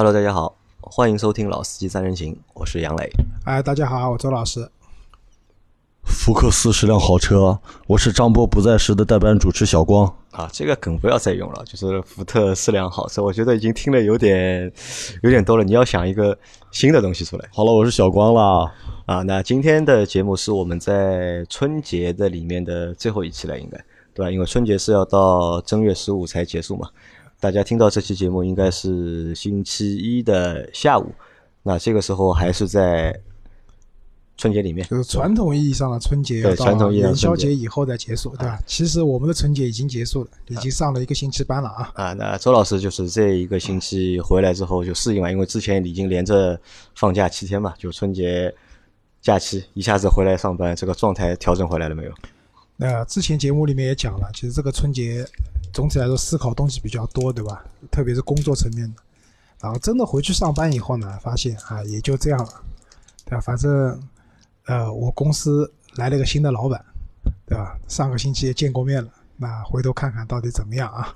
[0.00, 3.10] Hello，大家好，欢迎收听《老司机三人行》，我是杨磊。
[3.44, 4.70] 哎，大家好，我周老师。
[6.04, 7.58] 福克斯是辆好车，
[7.88, 10.06] 我是张波不在时的代班主持小光。
[10.30, 14.72] 啊，这个梗不要再用了，就是福特是辆好车，我觉得已经听了有点
[15.24, 16.38] 有点多了，你要想一个
[16.70, 17.48] 新的东西出来。
[17.52, 18.72] 好了，我是小光啦。
[19.04, 23.76] 啊，那今天的节目是我们在春节的里面的最后一期了，应该
[24.14, 24.30] 对吧？
[24.30, 26.88] 因为春节是要到正月十五才结束嘛。
[27.40, 31.12] 大家听到这期节目应该是星期一的下午，
[31.62, 33.16] 那这个时候还是在
[34.36, 38.58] 春节里面，就是传统意义上的春节，对传统意义上元宵节以后再结束，对吧？
[38.66, 41.92] 其实我们的春节已经结束了，已经上了一个星期班了啊。
[41.94, 46.60] 啊，那周老师就是这一个星期回来之后就适应了，因为之前已经连着
[46.96, 48.52] 放假七天嘛，就春节
[49.20, 52.12] 假期一下子回来上班，这个状态调整回来了没有？
[52.76, 55.24] 那之前节目里面也讲了，其实这个春节
[55.78, 57.64] 总体来说思考东西比较多，对吧？
[57.88, 59.00] 特别是工作层面的。
[59.60, 62.62] 然后真的回去上班以后呢，发现啊，也就这样了，
[63.24, 63.40] 对吧？
[63.40, 64.02] 反正
[64.66, 66.84] 呃，我公司来了个新的老板，
[67.46, 67.78] 对吧？
[67.86, 71.14] 上个星期也见过面了，那回头看看到底怎么样啊？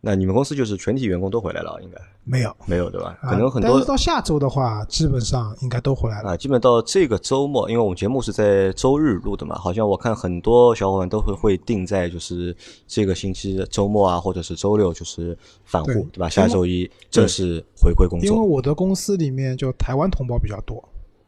[0.00, 3.18] 那你们公司就是全体员工都回来了，应该没有，没有对吧？
[3.20, 6.30] 啊可能很多但是到下周的话，基本上应该都回来了。
[6.30, 16.28] 啊，基本到这个周末，因为我们节目是在周日录的嘛，好像我看很多小伙伴都会会定在就是这个星期的周末啊，或者是周六就是返沪，对对吧？
[16.28, 18.38] 下周一正式回归工因为。
[18.40, 20.82] 我的公司里面就台湾同胞比较多，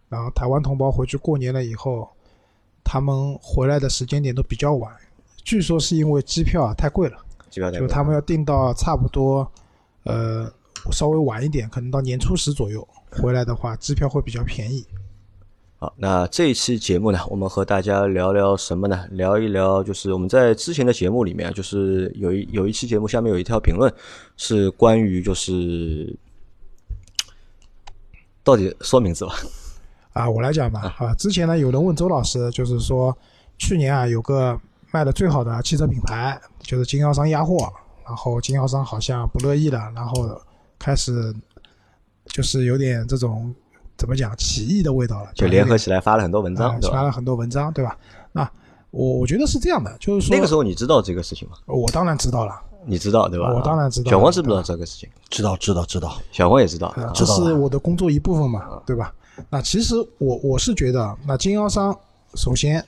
[0.08, 2.08] 然后台湾同胞回去过年了以后，
[2.82, 4.90] 他们回来的时间点都比较晚，
[5.44, 7.16] 据说是因为机票啊太贵了，
[7.52, 9.46] 就他们要订到差不多，
[10.04, 10.50] 呃，
[10.90, 14.86] 稍微晚一点，可能到年初十左右回来的话，机票会比较便宜。
[15.78, 19.04] 好，那这一期节目呢，我们和大家聊聊什么呢？
[19.10, 23.92] 聊一聊，就是我们在之前的节目里面，就是有一有一期节目下面有一条评论，
[24.36, 26.16] 是关于就是
[28.44, 29.34] 到底说名字吧？
[30.12, 30.94] 啊，我来讲吧。
[30.98, 33.16] 啊，之前呢，有人问周老师，就是说
[33.58, 34.56] 去年啊，有个
[34.92, 37.72] 卖的最好的汽车品牌，就是经销商压货，
[38.04, 40.40] 然后经销商好像不乐意了，然后
[40.78, 41.34] 开始
[42.26, 43.52] 就是有点这种
[43.96, 46.92] 怎么讲起义的味道了，就联合起来发了很多文啊章？
[46.92, 47.96] 发了很多文章，对吧？
[48.32, 48.48] 那
[48.90, 51.56] 我我觉得是这样的，就是说那个时候你知道这个事情吗？
[51.66, 53.50] 我当然知道了，你知道对吧？
[53.54, 55.08] 我当然知道小黄知不知道这个事情？
[55.30, 56.18] 知道，知道，知道。
[56.30, 56.94] 小黄也知道。
[57.14, 59.14] 这是我的工作一部分嘛，对吧？
[59.48, 61.98] 那其实我我是觉得，那经销商
[62.34, 62.84] 首先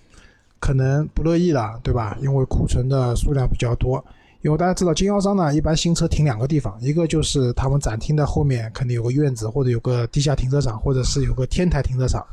[0.65, 2.17] 可能不乐意了，对吧？
[2.23, 4.03] 因为库存的数量比较多。
[4.41, 12.25] 因为大家知道，经销商呢，一般新车停两个地方，一个就是他们展厅的后面肯定有个院子，或者有个地下停车场，或者是有个天台停车场，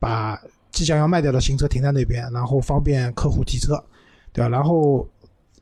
[0.00, 0.36] 把
[0.72, 3.80] 即将要卖掉的新车停在那边，然后方便客户提车，
[4.32, 4.48] 对吧？
[4.48, 5.08] 然后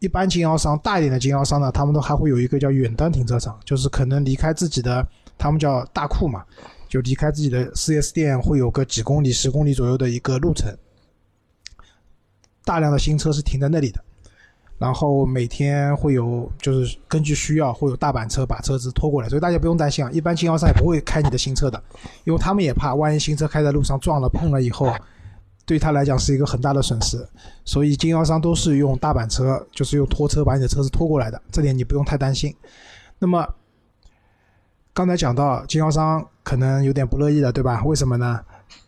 [0.01, 6.43] 一般经销商大一点的经销商呢，他们都还会有一个叫远端停车场，就是可能离开自己的，他们叫大库嘛，
[6.89, 10.75] 就离开自己的 4S 店会有个几公里、十公里左右的一个路程，
[12.65, 14.03] 大量的新车是停在那里的。
[14.79, 20.11] 然后每天会有，就是根据需要会有大板车把车子拖过来，所以大家不用担心啊。
[20.11, 21.81] 一般经销商也不会开你的新车的，
[22.25, 24.93] 因为他们也怕万一新车开在路上撞了碰了以后，
[25.65, 27.25] 对他来讲是一个很大的损失。
[27.65, 32.53] 所以经销商都是用大板车，就是用拖车把你的车子拖过来的，这点你不用太担心。
[33.21, 33.47] 那么
[34.93, 37.85] 刚才讲到经销商可能有点不乐意了，对吧？
[37.85, 38.41] 为什么呢？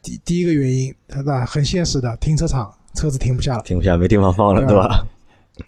[0.03, 0.93] 第第一个原因，
[1.25, 3.63] 那很现实的，停车场车子停不下了。
[3.63, 5.07] 停不下，没地方放了，对对吧？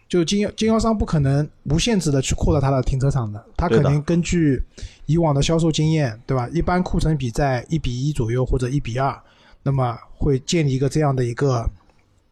[0.09, 4.61] 就经经销商不可能无限制的去扩大它的停车场的，他肯定根据
[5.07, 6.49] 以往的销售经验，对吧？
[6.53, 9.17] 一般库存比在一比一左右或者一比二，
[9.63, 11.69] 那么会建立一个这样的一个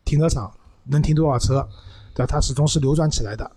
[0.04, 0.52] 停车场，
[0.84, 1.64] 能停多少车，
[2.12, 2.26] 对吧？
[2.26, 3.48] 它始终是流转起来的。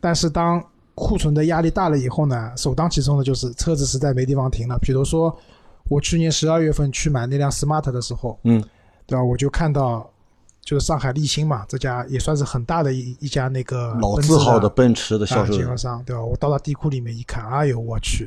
[0.00, 0.62] 但是当
[0.96, 4.76] 库存的压力大了以后呢，首当其冲的就是车子实在没地方停了。
[4.80, 5.36] 比如说，
[5.88, 8.60] 我去年十二月份去买那辆 smart 的时候，嗯，
[9.06, 9.22] 对吧？
[9.22, 10.08] 我就看到，
[10.64, 16.22] 就是上海立新嘛，这家也算是很大的一一家那个老字号的奔驰的销啊售人，经销商，对吧？
[16.22, 18.26] 我到了地库里面一看，哎呦我去，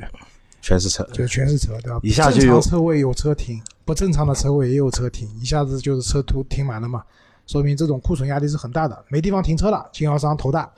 [0.62, 1.02] 全是车。
[1.12, 1.98] 就全是车，对吧？
[2.04, 7.02] 一下就正常有车位有车停，不正常的车位也有车停，一下子就是车都停满了嘛，
[7.46, 10.70] 说明这种库存压力是很大的，没地方停车了，经销商头大，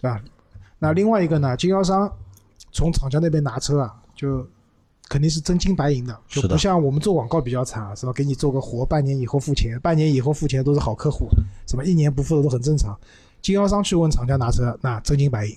[0.00, 0.20] 对吧？
[0.78, 2.10] 那另外一个呢，经销商
[2.70, 4.46] 从厂家那边拿车啊，就
[5.12, 8.12] 肯定是真金白银的，就不像我们做广告比较惨啊，是吧？
[8.14, 11.28] 给你做个活，半年以后付钱，半年以后付钱都是好客户，
[11.66, 12.98] 什么一年不付的都很正常。
[13.42, 15.54] 经销商去问厂家拿车，那真金白银，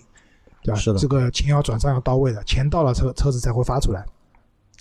[0.62, 0.78] 对吧？
[0.78, 4.04] 是的这个钱要转账要到位的，钱到了车车子才会发出来。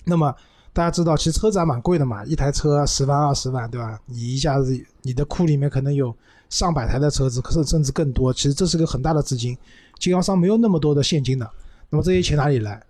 [0.05, 0.35] 那么
[0.73, 3.97] 大家知道，其实车子还蛮贵的嘛，一台车十万二十万，对吧？
[4.06, 6.12] 你一下子你的库里面可能有
[6.50, 9.56] 上百台的车子，甚甚至更多，其实这是个很大的资金，
[10.00, 11.49] 经销商没有那么多的现金的。
[11.91, 12.82] 那么这些钱哪里来？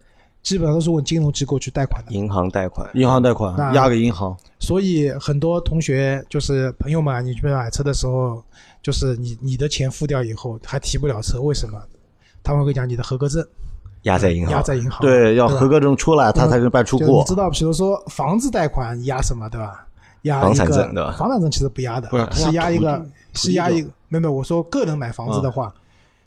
[0.44, 2.12] 基本上都是问金融机构去贷款的。
[2.12, 8.40] 银行贷款，银行贷款那押给银行，所以很多同学就是朋友们啊，你去买车的时候，
[8.82, 11.82] 就是你你的钱付掉以后还提不了车，为什么？
[12.44, 13.44] 他们会讲你的合格证
[14.02, 17.34] 压在银行，压在银行，对，要合格证出来，他才能办出库就你知。
[17.34, 19.86] 道，比如说房子贷款压什么，对吧？
[20.22, 25.72] 压房一个产证对吧房产证其实不压的是，压一个是压一个，没有没有，我说个人买房子的话，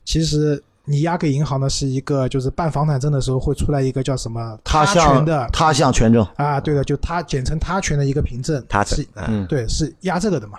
[0.04, 10.58] 其实你押给银行的是一个，就是办房产证的时候会出来一个叫什么他项的他项权证，啊，对的，就他简称他权的一个凭证，他证啊嗯，对，是押这个的嘛。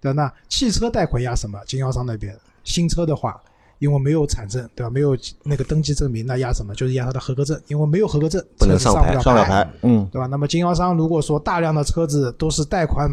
[0.00, 1.58] 对，那汽车贷款押什么？
[1.66, 3.40] 经销商那边新车的话，
[3.78, 4.90] 因为没有产证，对吧？
[4.90, 6.74] 没有那个登记证明，那押什么？
[6.74, 10.26] 就是押他的合格证，因为没有合格证，不能上牌上不了牌，嗯，对吧？
[10.26, 13.08] 那么经销商如果说大量的车子都是贷款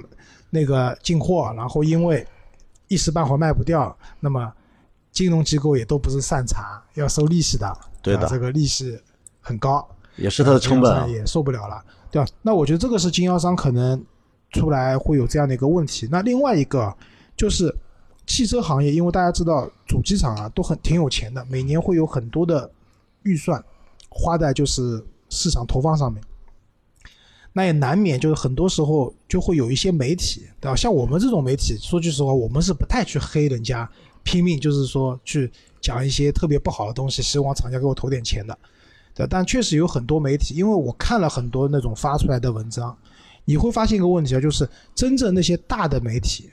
[0.49, 2.25] 那个进货，然后因为
[2.87, 4.51] 一时半会儿卖不掉，那么
[5.15, 8.99] 金融机构也都不是善茬，要收利息的，对的吧这个利息
[9.39, 11.09] 很高，也是它的成本。
[11.09, 12.27] 也受不了了，对吧？
[12.41, 14.03] 那我觉得这个是经销商可能
[14.51, 16.07] 出来会有这样的一个问题。
[16.11, 16.93] 那另外一个
[17.37, 17.73] 就是
[18.27, 22.69] 汽车行业，因为大家知道主机厂啊都很挺有钱的，每年会有很多的
[23.23, 23.63] 预算
[24.09, 26.21] 花在就是市场投放上面。
[27.53, 30.75] 那也难免就是很多时候就会有一些媒体，对吧？
[30.75, 33.89] 像我们这种媒体，说句实话，我们是不太去黑人家，
[34.25, 35.49] 拼命就是说去
[35.79, 38.57] 讲一些特别不好的东西，希望厂家给我投点钱的，
[39.13, 39.25] 对。
[39.29, 42.93] 但确实有很多媒体，因为我看了很多那种发出来的文章，
[43.45, 46.49] 你会发现一个问题啊，就是真正那些大的媒体，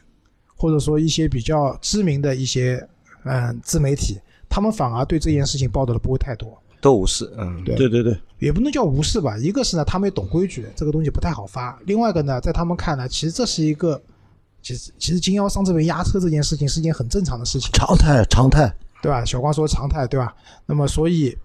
[0.55, 2.87] 或者说一些比较知名的一些
[3.25, 6.57] 嗯自媒体，他们反而对这件事情报道的不会太多。
[6.83, 9.39] 都无视，嗯，对对对对，也不能叫无视吧。
[9.39, 14.03] 一个是呢，他们也懂规矩，这个东西不太好发；另外一个呢，在他们看来，其实这是一个，
[14.63, 18.73] 其实其实经销商这边压车这件事情是一件很正常的事情，常态常态。
[19.03, 19.25] 对吧？
[19.25, 20.33] 小光说常态，对吧？
[20.65, 21.37] 那么所以，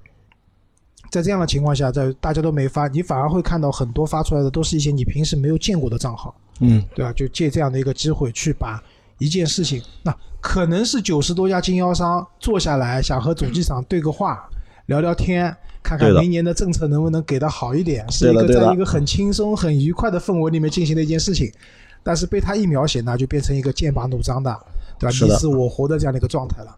[1.10, 7.12] 在这样的情况下，在大家都没发，你反而会看到很多发出来的都是一些你平时没有见过的账号，嗯，对吧？
[7.14, 8.80] 就借这样的一个机会去把
[9.18, 14.48] 一件事情，那可能是九十多家经销商坐下来想和主机厂对个话，
[14.86, 21.52] 聊聊天，看看明年的政策能不能给的好一点，是一个在一个很轻松、很愉快的氛围里面进行的一件事情。
[22.08, 24.58] 但是被他一描写呢，就变成一个剑拔弩张的，
[24.98, 25.26] 对吧？
[25.26, 26.74] 你死我活的这样的一个状态了。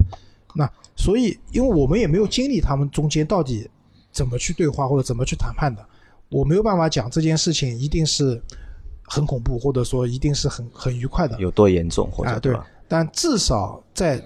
[0.55, 3.69] 那所以，因为我们也没有经历他们中间到底
[4.11, 5.85] 怎么去对话或者怎么去谈判的，
[6.29, 8.41] 我没有办法讲这件事情一定是
[9.03, 11.39] 很恐怖，或者说一定是很很愉快的。
[11.39, 14.19] 有多严重或啊，对吧？，但至少在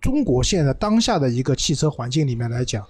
[0.00, 2.82] 中国现在当下的一个汽车环境里面来讲，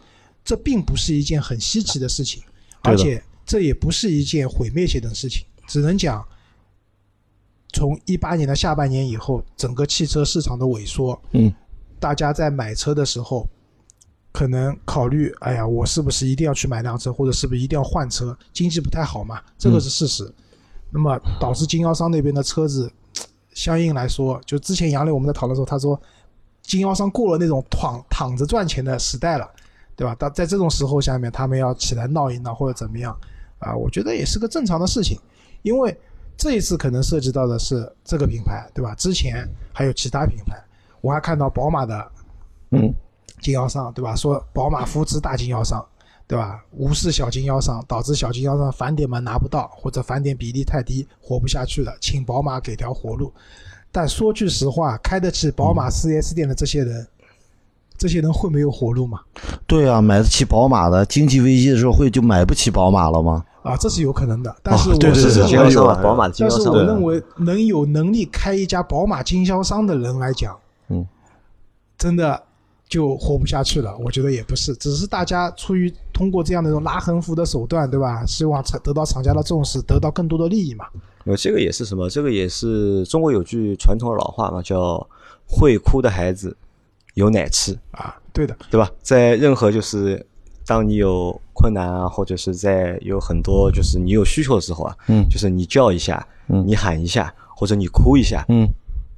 [0.44, 2.44] 这并不是一件很稀奇的事情，
[2.82, 6.24] 而且这也不是一件毁灭性的事情，只能讲。
[7.72, 11.52] 从一八年的下半年以后，整个汽车市场的萎缩，嗯，
[11.98, 13.48] 大家在买车的时候，
[14.32, 18.36] 可能考虑，哎呀，我是不是一定要去买辆车，或者是不是一定要换车？
[18.52, 20.32] 经济不太好嘛，这个是事实。
[20.90, 22.90] 那么导致经销商那边的车子，
[23.52, 26.00] 相应来说，就之前杨磊我们在讨论的时候，他说，
[26.62, 29.48] 经销商过了那种躺躺着赚钱的时代了，
[29.94, 30.16] 对吧？
[30.18, 33.16] 但在这种时候下面，他们要起来闹一闹或者怎么样，
[33.60, 35.16] 啊，我觉得也是个正常的事情，
[35.62, 35.96] 因为
[36.40, 38.94] 这一次可能涉及到的是这个品牌，对吧？
[38.94, 40.56] 之前还有其他品牌，
[41.02, 42.10] 我还看到宝马的
[42.70, 42.90] 嗯，
[43.42, 44.16] 经销商，对吧？
[44.16, 45.84] 说宝马扶持大经销商，
[46.26, 46.64] 对吧？
[46.70, 53.30] 无视小经销商，导致小经销商返点嘛拿不到，或者返点比例太低，活不下去了，请宝马给条活路。
[53.92, 57.06] 但说句实话，开得起宝马 4S 店的这些人，
[57.98, 59.20] 这些人会没有活路吗？
[59.66, 63.44] 对啊，买得起宝马的，经济危机的时候会就买不起宝马了吗？
[63.62, 64.54] 啊，这是有可能的。
[64.62, 71.06] 但是啊对对对我是认为经销商啊，宝马的经但是销商对我认为能有能力开一家宝马经销商的人来讲，嗯，
[71.98, 72.42] 真的
[72.88, 73.96] 就活不下去了。
[73.98, 78.24] 我觉得也不是，只是大家出于通过这样的一种拉横幅的手段，对吧？
[78.26, 80.86] 希望厂得到厂家的重视，得到更多的利益嘛。
[81.24, 82.08] 呃，这个也是什么？
[82.08, 85.06] 这个也是中国有句传统的老话嘛，叫
[85.46, 86.56] “会哭的孩子
[87.14, 88.90] 有奶吃啊，对的，”，对吧？
[89.02, 90.26] 在任何就是
[90.66, 98.66] 当你有困难啊，或者是在有很多就是你有需求的时候啊，嗯就是你叫一下，嗯你喊一下，或者你哭一下，嗯，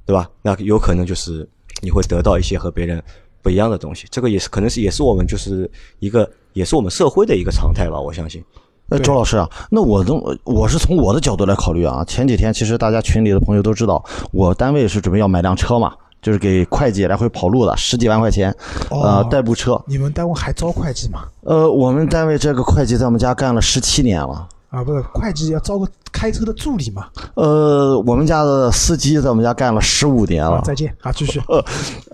[0.05, 0.29] 对吧？
[0.41, 1.47] 那有可能就是
[1.81, 3.01] 你会得到一些和别人
[3.41, 4.05] 不一样的东西。
[4.11, 5.69] 这个也是可能是也是我们就是
[5.99, 8.43] 一个也是我们社会的一个常态吧，我相信。
[8.85, 12.03] 那周老师啊，那我从我是从我的角度来考虑啊。
[12.05, 18.55] 前几天其实大家群里的朋友都知道，我单位是准备要买辆车嘛，就是给会计来回跑路的，十几万块钱，
[18.89, 19.79] 呃哦，代步车。
[19.85, 21.25] 你们单位还招会计吗？
[21.41, 24.47] 呃，我们单位这个会计在我们家干了十七年了。
[24.69, 27.05] 啊，不是，会计要招个开车的助理嘛。
[27.35, 30.61] 呃，我们家的司机在我们家干了十五年啊，了。
[30.63, 31.39] 再见啊，继续。
[31.47, 31.63] 呃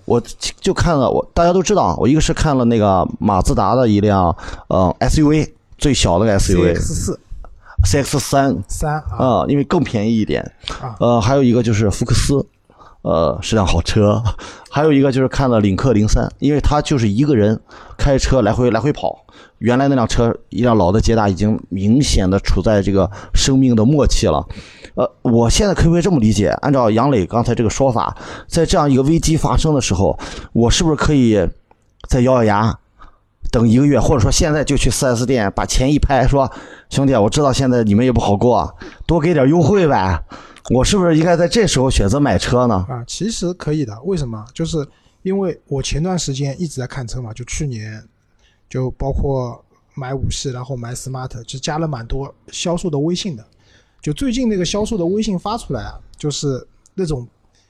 [0.03, 0.19] 我
[0.59, 4.35] 就看了我，大家都知道，我一个是看了那个马自达的一辆
[4.67, 5.47] 呃 SUV
[5.77, 7.19] 最小的 SUV CX 四
[7.85, 10.41] CX 三三啊啊，因为更便宜一点。
[10.81, 12.43] 啊呃，还有一个就是福克斯，
[13.01, 14.21] 呃，是辆好车。
[14.69, 17.59] 还有一个就是看了领克零三，因为他就是一个人
[17.97, 19.25] 开车来回来回跑。
[19.57, 24.45] 原来那辆车，一辆老的捷达已经明显的处在这个生命的末期了。
[24.95, 26.47] 呃，我现在可不可以这么理解？
[26.61, 28.15] 按照杨磊刚才这个说法，
[28.47, 30.17] 在这样一个危机发生的时候，
[30.53, 31.45] 我是不是可以
[32.07, 32.79] 再咬咬牙，
[33.51, 36.49] 等一个月，或者说现在就去 4S 店把钱一拍，说
[36.89, 38.75] 兄弟，我知道现在你们也不好过，
[39.05, 40.21] 多给点优惠呗。
[40.69, 42.85] 我是不是应该在这时候选择买车呢？
[42.87, 43.99] 啊，其实可以的。
[44.03, 44.45] 为什么？
[44.53, 44.87] 就是
[45.23, 48.01] 因为我前段时间一直在看车嘛，就去年
[48.69, 49.63] 就包括
[49.95, 53.45] 买五系，然后买 smart，就加了蛮多销售的微信的。
[54.01, 57.27] 就最近那个销售的微信发出来啊，就是那种，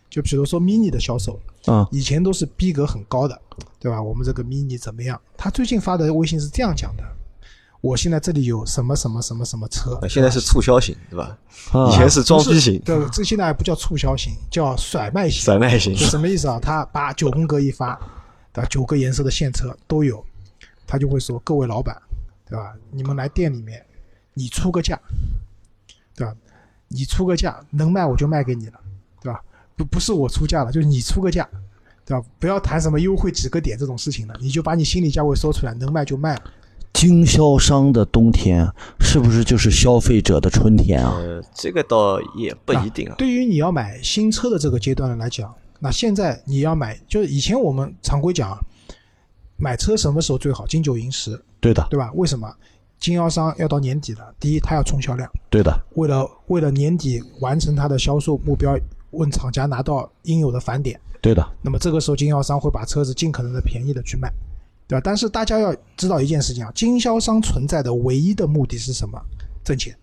[0.09, 3.41] 就比如说 mini 的销售，嗯以前都是逼格很高的，
[3.79, 4.01] 对吧？
[4.01, 5.19] 我们这个 mini 怎么样？
[5.37, 7.03] 他最近发的微信是这样讲的：
[7.81, 11.37] 我现在这里有什么什么什么什么车那，现在是促销型，对吧？
[11.71, 15.41] 啊以前是装逼型、对，这现在还不叫促销型，叫甩卖型。
[15.41, 16.05] 甩卖型就。
[16.05, 16.59] 什么意思啊？
[16.61, 17.95] 他把九宫格一发，
[18.51, 18.67] 对吧？
[18.69, 20.23] 九个颜色的现车都有，
[20.85, 21.95] 他就会说：“各位老板，
[22.49, 22.73] 对吧？
[22.91, 23.85] 你们来店里面，
[24.33, 24.99] 你出个价，
[26.15, 26.33] 对吧？
[26.89, 28.79] 你出个价，能卖我就卖给你了，
[29.21, 29.41] 对吧？
[29.77, 31.47] 不不是我出价了，就是你出个价，
[32.03, 32.25] 对吧？
[32.39, 36.41] 不要谈什么优惠几个点这种事情了，你就把你心理价位说出来，能卖就卖了。
[36.93, 38.67] 经销商的冬天
[38.99, 41.15] 是不是就是消费者的春天啊？
[41.17, 43.15] 呃，这个倒也不一定啊。
[43.17, 48.59] 对于你要买新车的这个阶段来讲，那现在你要买，就是以前我们常规讲啊，
[49.57, 50.67] 买车什么时候最好？
[50.67, 52.11] 金九银十，对的，对吧？
[52.15, 52.53] 为什么？
[52.99, 58.77] 经销商要到年底了，第一，他要冲销量，对的，为了为了年底完成他的销售目标，
[59.11, 60.99] 问厂家拿到应有的返点。
[61.21, 64.29] 对的，那么这个时候，经销商会把车子尽可能的便宜的去卖，
[64.89, 65.01] 对吧？
[65.05, 69.21] 但是大家要知道一件事情啊，经销商存在的唯一的目的是什么？
[69.63, 69.95] 挣钱。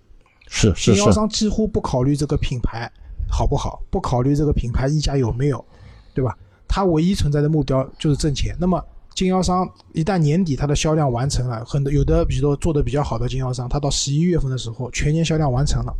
[0.46, 2.88] 是是是，经销商几乎不考虑这个品牌
[3.28, 5.62] 好不好，不考虑这个品牌溢价有没有，
[6.14, 6.38] 对吧？
[6.68, 8.56] 他唯一存在的目标就是挣钱。
[8.60, 8.80] 那么
[9.12, 15.92] 经销商一旦年底它的销量完成了，很多有的比如说做的比较好的经销商，他到十一月份的时候全年销量完成了，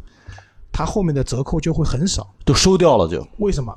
[0.70, 2.32] 他后面的折扣就会很少。
[2.44, 3.26] 都收掉了就。
[3.38, 3.76] 为什么？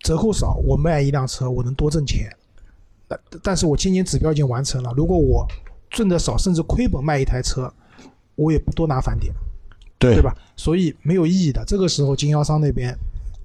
[0.00, 2.28] 折扣少，我卖一辆车我能多挣钱，
[3.30, 5.46] 但但是我今年指标已经完成了，如果我
[5.90, 7.72] 挣得少，甚至亏本卖一台车，
[8.34, 9.32] 我也不多拿返点。
[9.98, 10.36] 对对吧？
[10.56, 11.64] 所以没有意义的。
[11.64, 12.92] 这个时候，经销商那边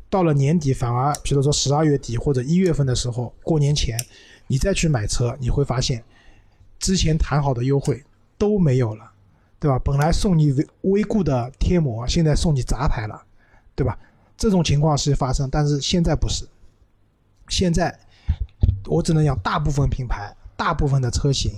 [0.09, 3.95] 到了年底，反而比如说十二月底或者一月份的时候，过年前
[4.47, 6.03] 你再去买车，你会发现
[6.79, 8.03] 之前谈好的优惠
[8.39, 9.11] 都没有了，
[9.59, 9.77] 对吧？
[9.85, 13.21] 本来送你微微固的贴膜，现在送你杂牌了，
[13.75, 13.95] 对吧？
[14.35, 16.43] 这种情况是发生，但是现在不是。
[17.49, 17.95] 现在
[18.87, 21.51] 我只能讲，大部分品牌、大部分的车型，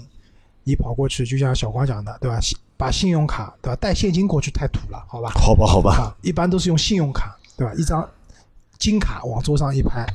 [0.64, 2.40] 你跑过去，就像小光讲的，对吧？
[2.78, 5.30] 把信用卡对吧带现金过去太土了，好吧？
[5.36, 7.74] 好吧，好吧，啊，一般都是用信用卡，对吧？
[7.74, 8.08] 一张
[8.78, 10.06] 金卡往桌上一拍，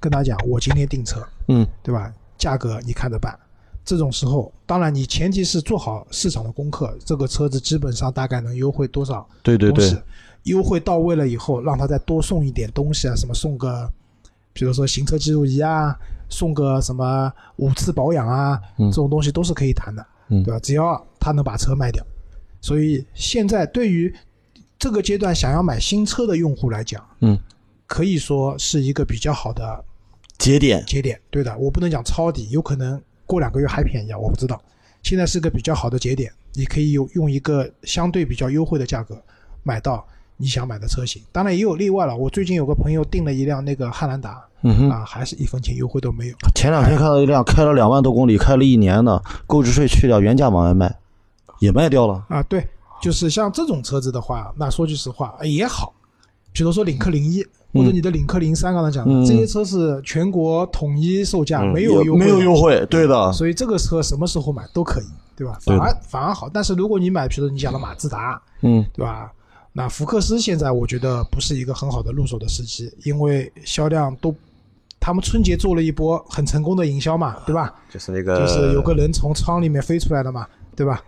[0.00, 2.12] 跟他讲我今天订车，嗯，对吧？
[2.38, 3.38] 价格你看着办。
[3.84, 10.02] 这种时候，当然你前提是做好市场的功课，这个车子基本上大概能优惠多少对对对，
[10.44, 13.92] 优惠到位了以后，让他再多送一点东西啊，什么送个，
[14.54, 15.94] 比如说行车记录仪啊，
[16.28, 20.60] 送个什么五次保养啊，嗯这种东西都是可以谈的，嗯对吧？
[20.60, 22.04] 只要他能把车卖掉。
[22.60, 24.14] 所以现在对于
[24.78, 27.38] 这个阶段想要买新车的用户来讲，嗯，
[27.86, 29.84] 可以说是一个比较好的
[30.38, 31.20] 节点，节点。
[31.30, 34.60] 对的，我不能讲抄底，有可能过两个月还便宜啊，我不知道。
[35.02, 39.22] 现在是个比较好的节点，你可以用用一个相对比较优惠的价格
[39.62, 41.22] 买到你想买的车型。
[41.32, 46.34] 当然也有例外了，我最近有个朋友订了一辆那个汉兰达，嗯哼，啊，还是一分钱优惠都没有。
[46.54, 50.94] 前两天看到一辆开了两万多公里，开了一年的，购置税去掉，原价往外卖，
[51.60, 52.24] 也卖掉了。
[52.28, 52.66] 啊，对，
[53.00, 55.92] 就是像这种车子的话，那说句实话哎也好，
[56.52, 65.58] 比如说领克零一或者你的领克零三，刚才讲的、嗯这些车是全国统一售价，嗯没有优惠，没有优，惠，对的，所以这个车什么时候买都可以，对吧？
[65.60, 66.48] 反而反而好。
[66.52, 69.32] 但是如果你买，比如说你讲的马自达，嗯，对吧？
[69.76, 74.32] 那福克斯现在我觉得不是一个很好的入手的时机，因为销量都，
[75.00, 77.74] 他们春节做了一波很成功的营销嘛，对吧？
[77.90, 81.02] 就是那个就是有个人从窗里面飞出来的嘛，对吧？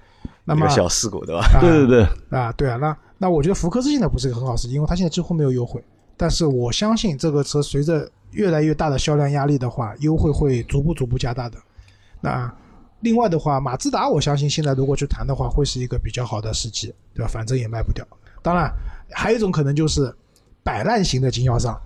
[0.44, 1.46] 那么小事故，对吧？
[1.54, 5.80] 啊 对对对，啊，对啊，那那我觉得福克斯现在不是一个很好时机，因为它现在几乎没有优惠。
[6.16, 11.56] 但是我相信这个车随着越来越大的销量压力的话，优惠会逐步逐步加大的。
[12.20, 12.52] 那
[13.00, 17.28] 另外的话，马自达我相信现在如果去谈的话，会是一个比较好的时机，对吧？
[17.28, 18.04] 反正也卖不掉。
[18.46, 18.72] 当然，
[19.10, 20.14] 还有一种可能就是
[20.62, 21.76] 摆烂型的经销商，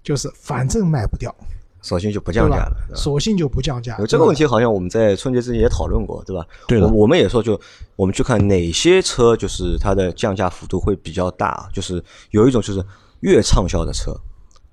[0.00, 1.34] 就是反正卖不掉，
[1.82, 2.76] 索性就不降价了。
[2.94, 3.98] 索性就不降价。
[4.06, 6.46] 这个问题好像我们在春节之前也讨论过，对吧？
[6.68, 7.60] 对的我我们也说，就
[7.96, 12.80] 我们去看哪些车，就是它的降价幅度会比较大，就是有一种就是
[13.18, 14.16] 越畅销的车，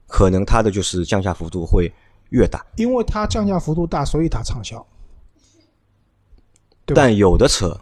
[0.05, 1.91] 可能它的就是降价幅度会
[2.29, 2.63] 越大。
[2.75, 4.85] 因为它降价幅度大，所以它畅销。
[6.93, 7.75] 但有的车，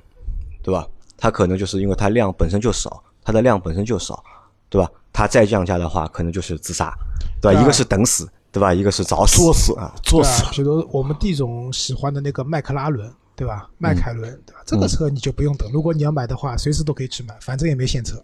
[0.63, 0.87] 对吧？
[1.17, 4.23] 它可能就是因为它量本身就少，它的量本身就少，
[4.69, 4.89] 对吧？
[5.13, 6.91] 它再降价的话，可能就是自杀，
[7.39, 7.59] 对吧？
[7.59, 8.73] 啊一个是等死，对吧？
[8.73, 9.93] 一个是早死，作死啊。
[10.01, 13.69] 作死比如我们地总喜欢的那个迈克拉伦，对吧？
[13.77, 14.63] 迈凯伦，对吧？
[14.65, 18.15] 这个车你就不用等，如果你要买的话，随时都可以去买，反正也没现车，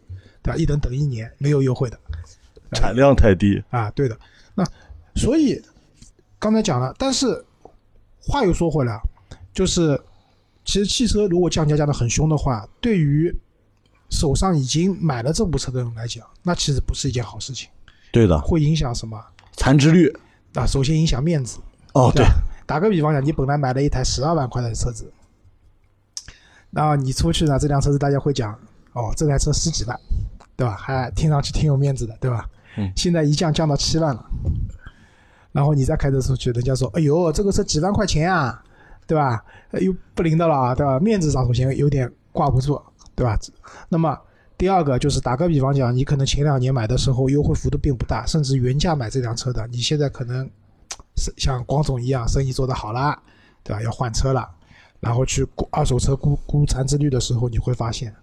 [0.41, 0.57] 对吧？
[0.57, 1.99] 一等等一年，没有优惠的
[2.71, 3.63] 产量太低。
[3.69, 4.17] 啊，对的。
[4.55, 4.65] 那
[5.13, 5.61] 所以
[6.39, 7.45] 刚才讲了，但是
[8.19, 9.01] 话又说回来啊，
[9.53, 10.01] 就是
[10.63, 13.31] 其实汽车如果降价降的很凶的话，对于
[14.15, 17.69] 手上已经买了这部车的人来讲，那其实不是一件好事情，
[18.11, 19.21] 对的，会影响什么？
[19.51, 20.11] 残值率。
[20.53, 21.59] 啊，首先影响面子。
[21.93, 22.31] 哦，对吧，
[22.65, 25.11] 打个比方讲，你本来买了一台十二万块的车子，
[26.69, 28.57] 那你出去呢，这辆车子大家会讲，
[28.93, 29.99] 哦，这台车十几万，
[30.55, 30.73] 对吧？
[30.75, 32.49] 还听上去挺有面子的，对吧？
[32.77, 34.25] 嗯现在一降降到七万了，
[35.51, 38.63] 然后你再开车出去，人家说，哎呦，这个车几万块钱啊，
[39.05, 39.43] 对吧？
[39.71, 40.97] 呃又不灵的了啊，对吧？
[40.99, 42.81] 面子上首先有点挂不住，
[43.15, 43.39] 对吧？
[43.89, 44.17] 那么
[44.57, 50.49] 第二个就是打个比方讲，你可能前两年买的时候优惠幅度并不大，甚至原价买这辆车的，你现在可能
[51.17, 53.21] 是像光总一样，生意做得好啦，
[53.63, 53.81] 对吧？
[53.81, 54.49] 要换车了，
[54.99, 58.13] 然后去估二手车估估残值率的时候，你会发现，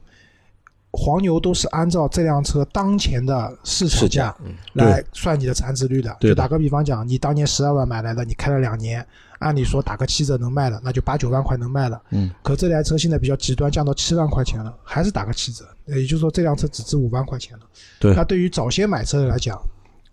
[0.93, 4.37] 黄牛都是按照这辆车当前的市场价
[4.75, 6.15] 来算你的残值率的。
[6.21, 9.05] 对就打个比方讲，你当年十二万买来的，你开了两年，
[9.39, 12.01] 按理说打个七折能卖了，那就八九万块能卖了。
[12.11, 12.31] 嗯。
[12.43, 17.65] 可这台车现在比较极端，降到七万块钱了，还是打个七折，也就是说这辆车只值五万块钱了。
[17.99, 19.59] 对那对于早先买车的来讲，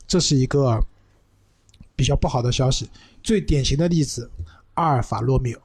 [0.07, 0.81] 这是一个
[1.93, 2.89] 比较不好的消息。
[3.21, 4.31] 最典型的例子，
[4.75, 5.61] 阿尔法罗密欧，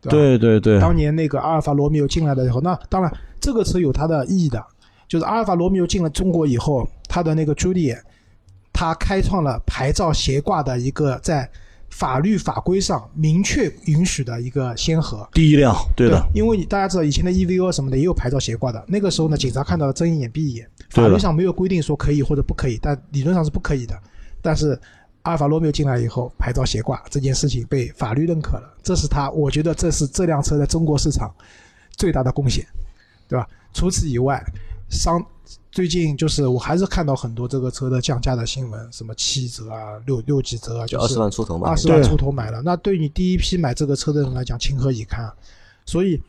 [0.00, 0.10] 对？
[0.10, 3.12] 对对对，当年那个阿尔法罗密欧进来的以后，那当然
[3.44, 4.64] 这个车有它的意义的，
[5.06, 8.02] 就是阿尔法罗密欧进了中国以后，它的那个朱丽叶，
[8.72, 11.46] 它开创了牌照斜挂的一个在
[11.90, 15.28] 法律法规上明确允许的一个先河。
[15.34, 16.18] 第一辆，对的。
[16.18, 23.94] 吧，因为你大家知道以前的 EVO 什么的也有牌照斜挂的，那个时候呢，警察看到了睁一眼闭一眼，法律上没有规定说可以或者不可以，但理论上是不可以的。
[24.40, 24.80] 但是
[25.24, 31.30] 阿尔法罗密欧进来以后，牌照斜挂这件事情被法律认可了，这是它，我觉得这是这辆车在中国市场
[31.94, 32.66] 最大的贡献，
[33.34, 33.48] 对吧？
[33.72, 34.40] 除此以外，
[34.88, 35.20] 商
[35.72, 41.76] 最近就是我还是看到很多这个车的降价的新闻，什么七折啊、六六几折啊，就是二十万出头嘛二。
[41.76, 45.34] 十万出头买了，那对你第一批买这个车的人来讲，情何以堪啊？
[45.84, 46.22] 所以，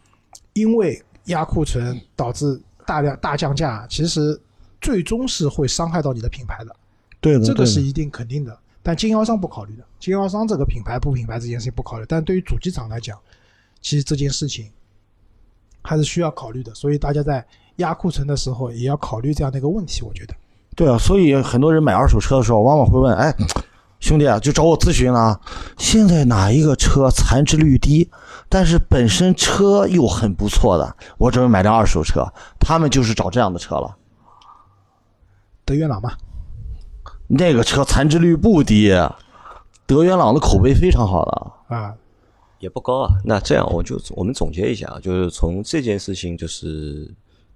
[0.54, 4.40] 因为压库存导致大量大降价，其实
[4.82, 6.76] 最终是会伤害到你的品牌的，
[7.22, 8.58] 对的，对的这个是一定肯定的。
[8.82, 13.16] 但经销商不考虑的，经销商这个品牌不品牌这件事情不考虑，但对于主机厂来讲，
[13.82, 14.72] 其实这件事情
[15.86, 16.74] 还是需要考虑的。
[16.74, 17.46] 所以大家在
[17.78, 20.02] 压库存的时候，也要考虑这样的一个问题。
[20.02, 20.34] 我觉得，
[20.76, 23.34] 对啊，所以很多人买二手车的时候，往往会问：“哎，
[24.00, 25.40] 兄弟啊，就找我咨询了，
[25.78, 28.10] 现在哪一个车残值率低，
[28.50, 32.26] 但是本身车又很不错的，我准备买辆二手车。”
[32.60, 33.96] 他们就是找这样的车了。
[35.66, 36.12] 德源朗嘛，
[37.28, 38.92] 那个车残值率不低，
[39.86, 41.76] 德源朗的口碑非常好的。
[41.76, 41.94] 啊，
[42.60, 43.10] 也不高啊。
[43.24, 47.10] 那这样我就我们总结一下啊，就是从这件事情就是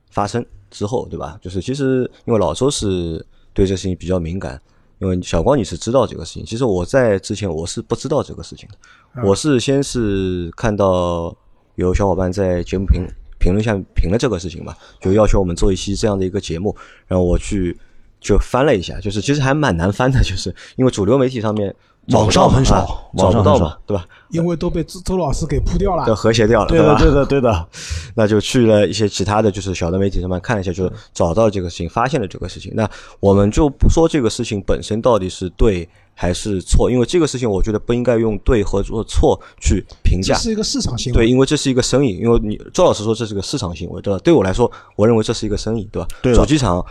[0.10, 1.38] 发生之后，对吧？
[1.42, 4.62] 就是其实因为老周是对这事情比较敏感，
[5.00, 11.36] 因为小光你是知道这个事情，其实我在之前我是不知道这个事情的，我是先是看到
[11.76, 13.06] 有小伙伴在节目评
[13.40, 16.76] 评论下面评了这个事情嘛，就要求我们做一期这样的一个节目，
[17.08, 17.78] 然后我去
[18.20, 21.74] 就翻了一下，就是其实还蛮难翻的，就是因为主流媒体上面
[22.08, 24.06] 网上很少啊找网上很少不到嘛，对吧？
[24.30, 26.16] 因为都被周周老师给铺掉了就。
[26.16, 27.00] 和谐掉了，对的，吧？
[27.00, 27.68] 对的，对的。
[28.16, 32.72] 那就去了一些其他的就是小的媒体上面看了一下，就是找到这个事情，发现了这个事情。
[32.76, 40.34] 那我们就不说这个事情本身到底是对还是错，因为这个事情我觉得不应该用对和做错去评价。
[40.34, 44.20] 这是一个市场行为，对，因为这是一个生意，因为你周老师说这是个市场行为，对吧？
[44.24, 46.08] 对我来说，我认为这是一个生意，对吧？
[46.36, 46.86] 主机厂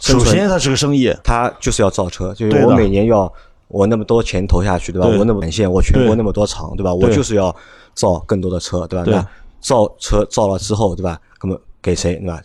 [0.00, 3.32] 首先，它是个生意，它就是要造车，就是我每年要
[3.68, 5.08] 我那么多钱投下去，对吧？
[5.08, 6.94] 对我那么线，我全国那么多厂，对吧？
[6.94, 7.54] 我就是要
[7.94, 9.04] 造更多的车，对吧？
[9.04, 9.26] 对那
[9.60, 11.18] 造车造了之后，对吧？
[11.42, 12.40] 那么给谁，对吧？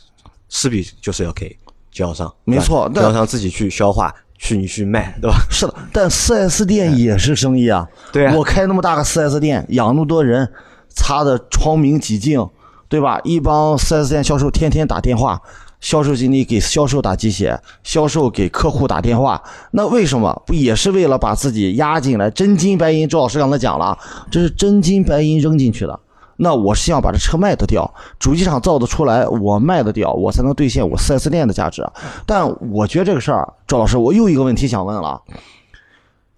[0.49, 1.47] 势必就是要给
[1.91, 5.37] 经销商，没错经销商自己去消化，去你去卖，对吧？
[5.49, 7.87] 是的，但四 S 店也是生意啊。
[8.11, 10.51] 对啊我开那么大个四 S 店，养那么多人，
[10.89, 12.49] 擦的窗明几净，
[12.89, 13.19] 对吧？
[13.23, 15.39] 一帮四 S 店销售天天打电话，
[15.81, 23.09] 销售经理给销售打鸡血，销售给客户打电话，那为什么不也是为了把自己压进来，真金白银？
[23.09, 23.97] 周老师刚才讲了，
[24.29, 25.99] 这是真金白银扔进去的。
[26.37, 31.87] 那我是要把这车卖得掉，主机厂造得出来，我卖得掉，我才能兑现我 4S 店的价值。
[32.25, 35.21] 但我觉得这个事儿，周老师，我又一个问题想问了。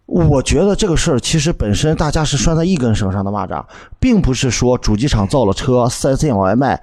[0.06, 3.64] 我觉得这个事儿其实本身大家是拴在一根绳上的蚂蚱，
[4.00, 6.82] 并不是说主机厂造了车，4S 店往外卖，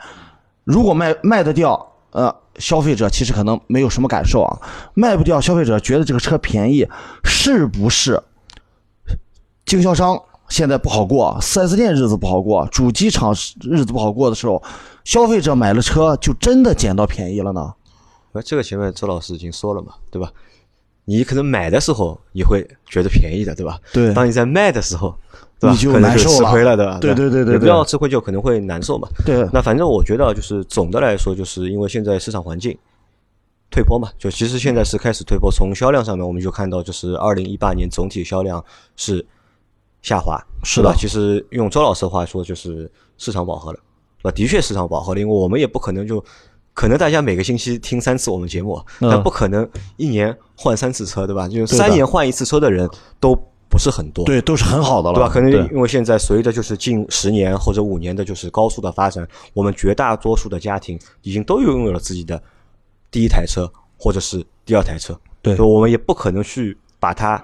[0.64, 4.60] 如果卖卖得掉，呃，消费者其实可能没有什么感受啊，
[4.94, 6.86] 卖不掉，消费者觉得这个车便宜，
[7.24, 8.22] 是不是？
[9.64, 14.62] 经销商现在不好过，4S 店日子不好过，主机厂日子不好过的时候，
[15.04, 17.74] 消费者买了车就真的捡到便宜了呢？
[18.32, 20.30] 那这个前面周老师已经说了嘛，对吧？
[21.06, 23.78] 你可能买的时候你会觉得便宜的，对吧？
[23.92, 25.16] 对当你在卖的时候？
[25.60, 26.98] 你就难受了吃亏了，对吧？
[27.00, 29.08] 对对对对也不要吃亏，就可能会难受嘛。
[29.26, 32.76] 对，那反正我觉得就是总的来说，就是因为现在市场环境
[33.70, 35.50] 退坡嘛，就其实现在是开始退坡。
[35.50, 38.64] 从销量上面，我们就看到，就是二零一八年总体销量
[38.96, 39.24] 是
[40.02, 40.94] 下滑，是吧？
[40.96, 43.78] 其实用周老师的话说，就是市场饱和了，
[44.22, 44.34] 对吧？
[44.34, 46.24] 的确市场饱和了，因为我们也不可能就。
[46.72, 51.46] 可能大家每个星期听三次我们节目，嗯但不可能一年换三次车，对吧？
[51.48, 53.36] 就是三年换一次车的人都
[53.70, 55.28] 不是很多，对，都是很好的了，对吧？
[55.32, 62.42] 可能对因为现在随着就是近十年或者五年的就是高速的发展，我们绝大多数的家庭已经都拥有了自己的
[63.10, 67.42] 第一台车或者是第二台车，对所以我们也不可能去把它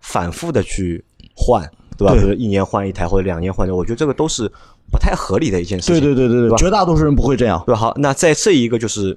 [0.00, 1.02] 反复的去
[1.34, 1.62] 换，
[1.96, 2.12] 对吧？
[2.12, 4.46] 对比如一年换一台或者两年换一台，我觉得这个都是
[4.90, 6.00] 不太合理的一件事情。
[6.00, 7.62] 对对对对对，绝大多数人不会这样。
[7.66, 7.80] 对吧？
[7.80, 9.16] 好，那在这一个就是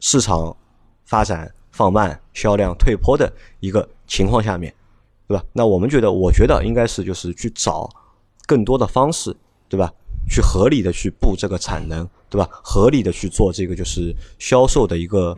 [0.00, 0.56] 市场
[1.04, 4.74] 发展放慢、销量退坡的一个情况下面，
[5.26, 5.44] 对吧？
[5.52, 7.88] 那我们觉得，我觉得应该是就是去找
[8.46, 9.34] 更多的方式，
[9.68, 9.92] 对吧？
[10.28, 12.48] 去合理的去布这个产能，对吧？
[12.62, 15.36] 合理的去做这个就是销售的一个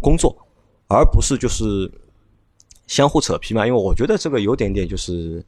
[0.00, 0.36] 工作，
[0.88, 1.90] 而不是就是
[2.86, 3.66] 相互扯皮嘛。
[3.66, 5.42] 因为我觉得这个有点点就是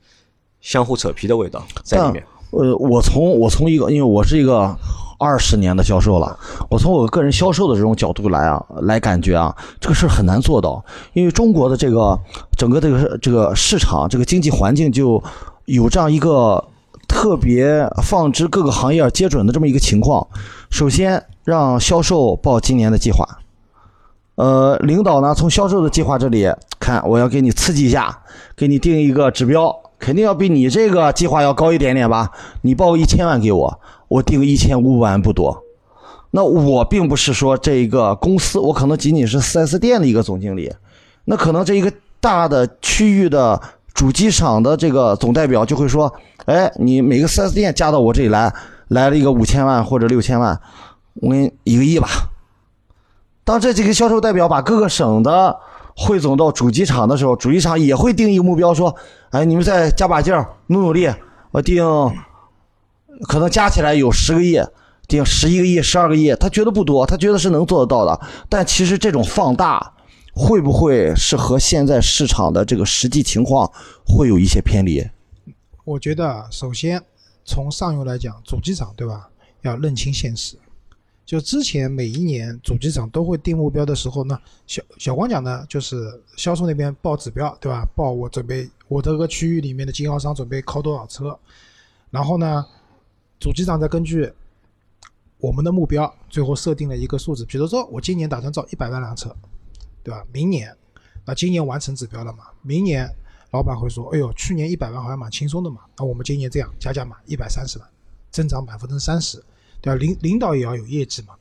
[0.60, 2.26] 相互扯皮的味道在里面。
[2.50, 4.74] 呃，我从我从一个，因为我是一个
[5.18, 6.38] 二十年的销售了，
[6.70, 12.18] 我从我个人销售的这种角度来啊，来感觉啊，这个事儿很难做到，因为中国的这个
[12.56, 15.22] 整个这个这个市场这个经济环境就
[15.64, 16.64] 有这样一个
[17.08, 20.24] 特别放之各个行业皆准的这么一个情况。
[20.70, 23.26] 首先让销售报今年的计划，
[24.36, 28.20] 呃，领导呢从销售的计划这里看，我要给你刺激一下，
[28.54, 32.30] 给你定一个指标，肯定要比你这个计划要高一点点吧？
[32.62, 35.62] 你报个一千万给我，我定一千五百万不多。
[36.30, 40.70] 那我并不是说这一个公司，我可能仅仅是 4S 店的一个总经理，
[41.24, 41.90] 那可能这一个
[42.20, 43.58] 大的区域的
[43.94, 46.12] 主机厂的这个总代表就会说，
[46.44, 48.52] 哎，你每个 4S 店加到我这里来，
[48.88, 50.60] 来了一个五千万或者六千万，
[51.14, 52.08] 我给你一个亿吧。
[53.44, 55.56] 当这几个销售代表把各个省的
[55.96, 58.94] 汇总到主机厂的时候，主机厂也会定一个目标，说
[59.32, 61.10] ：“哎，你们再加把劲儿，努努力，
[61.50, 61.82] 我定
[63.26, 64.60] 可能加起来有十个亿，
[65.06, 68.20] 顶十一个亿、十二个亿，他觉得不多，他觉得是能做得到的。
[68.48, 69.94] 但其实这种放大，
[70.34, 73.70] 会不会是和现在市场的这个实际情况
[74.06, 75.04] 会有一些偏离？
[75.84, 77.02] 我觉得首先
[77.44, 79.28] 从上游来讲，主机厂对吧，
[79.62, 80.56] 要认清现实。
[81.24, 87.86] 就之前每一年主机厂都会定目标的时候呢，小小光讲呢，就是销售那边报指标对吧？
[87.94, 91.38] 报我准备我这个区域里面的经销商准备靠多少车，
[92.10, 92.64] 然后呢，
[93.38, 94.32] 主机厂再根据
[95.38, 99.34] 我们的目标，最后设定了一个数字，比如说我今年打算造一百万辆车，
[100.02, 100.24] 对吧？
[100.32, 100.76] 明年，
[101.24, 102.44] 那今年完成指标了嘛？
[102.62, 103.08] 明年
[103.52, 107.88] 老板会说，哎呦，去年一百万好像蛮轻松的嘛，那我们今年这样加价嘛，一百三十万，
[108.32, 109.42] 增长百分之三十，
[109.80, 109.94] 对吧？
[109.94, 111.34] 领领导也要有业绩嘛，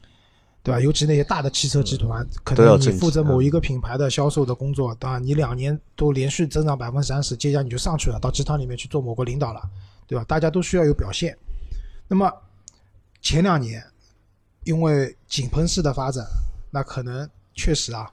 [0.62, 0.80] 对吧？
[0.80, 9.62] 尤其那些大的汽车集团，可能你负责某一个品牌的销售的工作，当然你两年都连续增长百分之三十，接下来你就上去了，到集团里面去做某个领导了，
[10.06, 10.24] 对吧？
[10.26, 11.36] 大家都需要有表现。
[12.08, 12.32] 那么
[13.22, 13.84] 前两年
[14.64, 16.26] 因为井喷式的发展，
[16.72, 18.12] 那可能确实啊，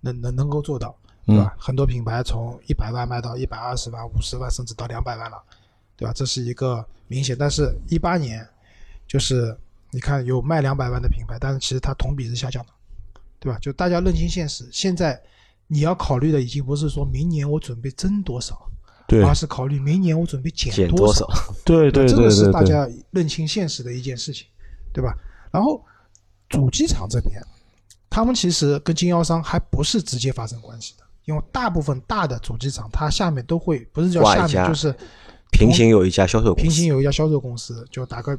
[0.00, 1.54] 能能能够做到，对吧？
[1.58, 5.42] 很多品牌从一百万卖到一百二十万、五十万，甚至到两百万了，
[5.96, 6.12] 对吧？
[6.12, 7.36] 这是一个明显。
[7.38, 8.46] 但是，一八年
[9.06, 9.56] 就是
[9.90, 12.72] 你看有卖两百万的品牌，但是其实它同比是下降的，
[13.38, 13.58] 对吧？
[13.60, 15.20] 就大家认清现实，现在
[15.66, 18.70] 你要考虑的已经不是说明年我准备增多少，
[19.08, 21.28] 对而是考虑明年我准备减多减多少？
[21.64, 24.46] 对对这个是对对对，大家认清现实的一件事情，
[24.92, 25.14] 对吧？
[25.50, 25.82] 然后
[26.48, 27.40] 主机厂这边，
[28.10, 34.94] 他们其实跟经销商还不是直接发生关系的，因为大部分大的主机厂，它下面都会不是叫下面，就是
[35.52, 38.38] 平行有一家销售公司，平行有一家销售公司，就打个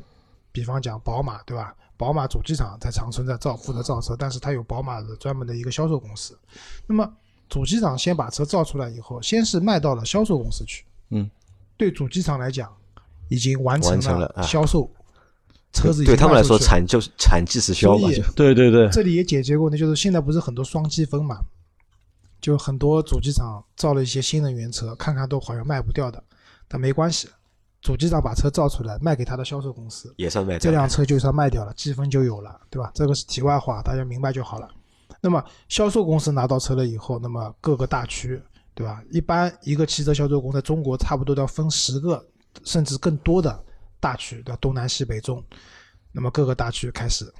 [0.51, 1.73] 比方讲，宝马对吧？
[1.95, 6.37] 宝马主机厂在长春在造负责造车，但是它有宝马的专门的一个销售公司。
[6.85, 7.11] 那么
[7.49, 10.83] 主机厂先把车造出来以后，先是卖到了销售公司去。
[11.09, 11.29] 嗯，
[11.77, 12.71] 对主机厂来讲，
[13.29, 14.89] 已经完成了啊销售，
[15.71, 21.39] 车子已经对他们来说，产就是产即是销嘛，对对对，这里也解决过呢，就是现在不是很多双积分嘛，
[22.41, 26.21] 就很多主机厂造了一些新能源车，看看都好像卖不掉的，
[26.67, 27.29] 但没关系，
[27.81, 30.77] 主机厂把车造出来卖给他的销售公司，也算卖这掉了。
[30.79, 32.91] 辆车就算卖掉了，积分就有了，对吧？
[32.93, 34.69] 这个是题外话，大家明白就好了。
[35.21, 38.41] 那么销售公司拿到车了以后，那么各个大区，
[38.73, 39.01] 对吧？
[39.11, 42.23] 一般一个汽车销售公司在中国差不多都要分十个
[42.63, 43.63] 甚至更多的
[43.99, 44.57] 大区，对吧？
[44.61, 45.43] 东南西北中，
[46.11, 47.31] 那么各个大区开始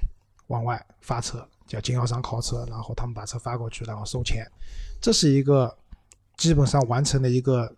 [0.48, 4.44] 往外发车，叫经销商靠车，然后他们把车发过去，然后收钱，
[5.00, 5.72] 这是一个
[6.36, 7.72] 基本上完成的一个，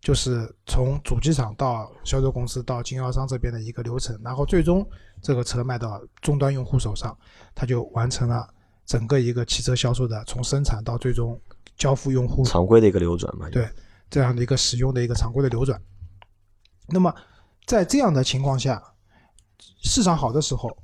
[0.00, 4.86] 就是从主机厂到销售公司到经销商这边的一个流程，然后最终
[5.22, 7.16] 这个车卖到终端用户手上，
[7.54, 8.48] 它就完成了
[8.88, 11.38] 整个一个汽车销售的从生产到最终
[11.76, 13.68] 交付用户常规的一个流转嘛，对
[14.08, 15.80] 这样的一个使用的一个常规的流转。
[16.86, 17.14] 那么
[17.66, 18.82] 在这样的情况下，
[19.82, 20.74] 市场好的时候，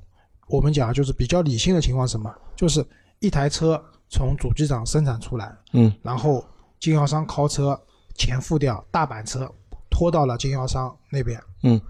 [0.47, 2.31] 我们讲就是比较理性的情况什么？
[2.55, 2.85] 就是
[3.19, 6.45] 一台车从主机厂生产出来，嗯，然后
[6.79, 7.77] 经销商靠车
[8.15, 9.51] 钱付掉，大板车
[9.89, 11.81] 拖到了经销商那边，嗯，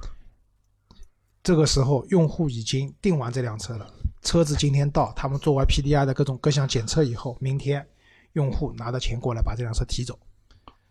[1.44, 3.86] 这个时候用户已经订完这辆车了，
[4.26, 7.86] 车子今天到，他们做完 PDI 的各种各项检测以后，明天
[8.34, 10.18] 用户拿着钱过来把这辆车提走，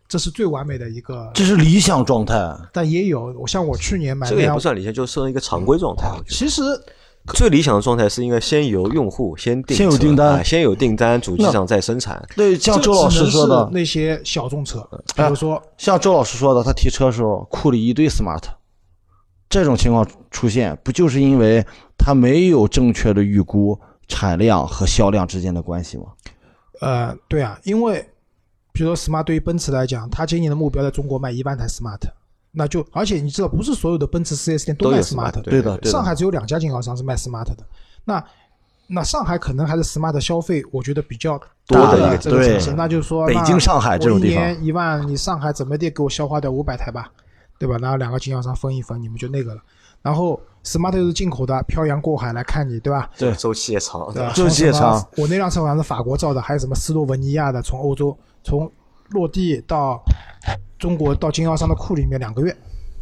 [0.07, 1.29] 这是最完美的一个。
[1.33, 2.35] 这是理想状态。
[2.71, 6.09] 但也有，我像我去年买这个也不算理想，就是设一个常规状态。
[6.29, 6.63] 其实
[7.33, 12.23] 最理想的状态是应该先由用户先订，先有订单啊先有订单，主机厂再生产。
[12.35, 14.79] 对，像周老师说的，那些小众车，
[15.15, 18.43] 比哎如说像周老师说的，他提车的时候库里一堆 smart，
[19.55, 21.65] 这种情况出现，不就是因为
[21.97, 26.05] 它没有正确的预估产量和销量之间的关系吗？
[26.81, 28.05] 呃，对啊，因为
[28.73, 32.01] 比如说 smart 对于奔驰来讲，它今年的目标在中国卖一万台 smart，
[32.51, 35.89] 那就而且你知道，不是所有的奔驰 4S 店都卖 smart，对对的对的。
[35.89, 37.57] 上海只有两家经销商是卖 smart 的。
[38.03, 38.21] 那
[38.87, 44.43] 那上海可能还是 smart 消费，我觉得比较大多的一个对这个城市，那就是说，北京、上海这种地方。
[44.43, 47.09] 我一年一万，你上海怎么地给我消化掉五百台吧，
[47.57, 47.77] 对吧？
[47.81, 49.61] 然后两个经销商分一分，你们就那个了。
[50.01, 53.09] 然后 smart 又是进口的，漂洋过海来看你，对吧？
[53.17, 54.31] 对周期也长，对吧？
[54.33, 58.71] 周期也长我那辆车好像是法国造的，还有什么斯洛文尼亚的，从欧洲从
[59.09, 59.99] 落地到
[60.77, 62.55] 中国到经销商的库里面两个月，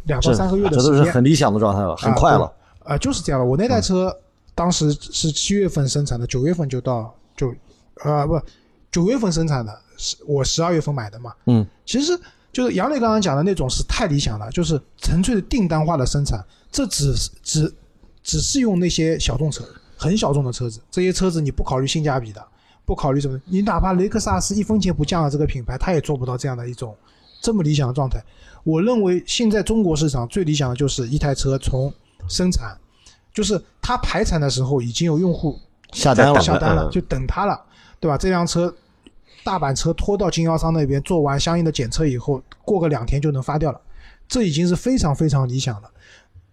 [0.04, 2.50] 两到三个月的这都时间，是很理想的状态了，很快了。
[2.84, 3.46] 呃，就是这样的。
[3.46, 4.14] 我那台车
[4.54, 7.54] 当时是七月份生产的，九月份就到就
[8.02, 8.40] 呃不
[8.90, 11.34] 九月份生产的，是我十二月份买的嘛。
[11.46, 12.18] 嗯，其实
[12.54, 17.74] 就是杨磊刚刚讲的那种是太理想了，就是纯粹的订单化的生产，这只是只
[18.22, 19.64] 只适用那些小众车，
[19.96, 20.80] 很小众的车子。
[20.90, 22.42] 这些车子你不考虑性价比的，
[22.84, 26.96] 不考虑什么，你哪怕雷克萨斯一分钱不降的这个品牌，它也做不到这样的一种
[27.42, 28.22] 这么理想的状态。
[28.62, 31.92] 我认为现在中国市场最理想的就是一台车从
[32.28, 32.78] 生产，
[33.34, 35.58] 就是它排产的时候已经有用户
[35.92, 37.60] 下单了，下单了，嗯就等它了，
[38.00, 38.16] 对吧？
[38.16, 38.74] 这辆车
[39.44, 43.80] 大板车拖到经销商那边做完相应的检测以后，过个两天就能发掉了，
[44.26, 45.90] 这已经是非常非常理想了。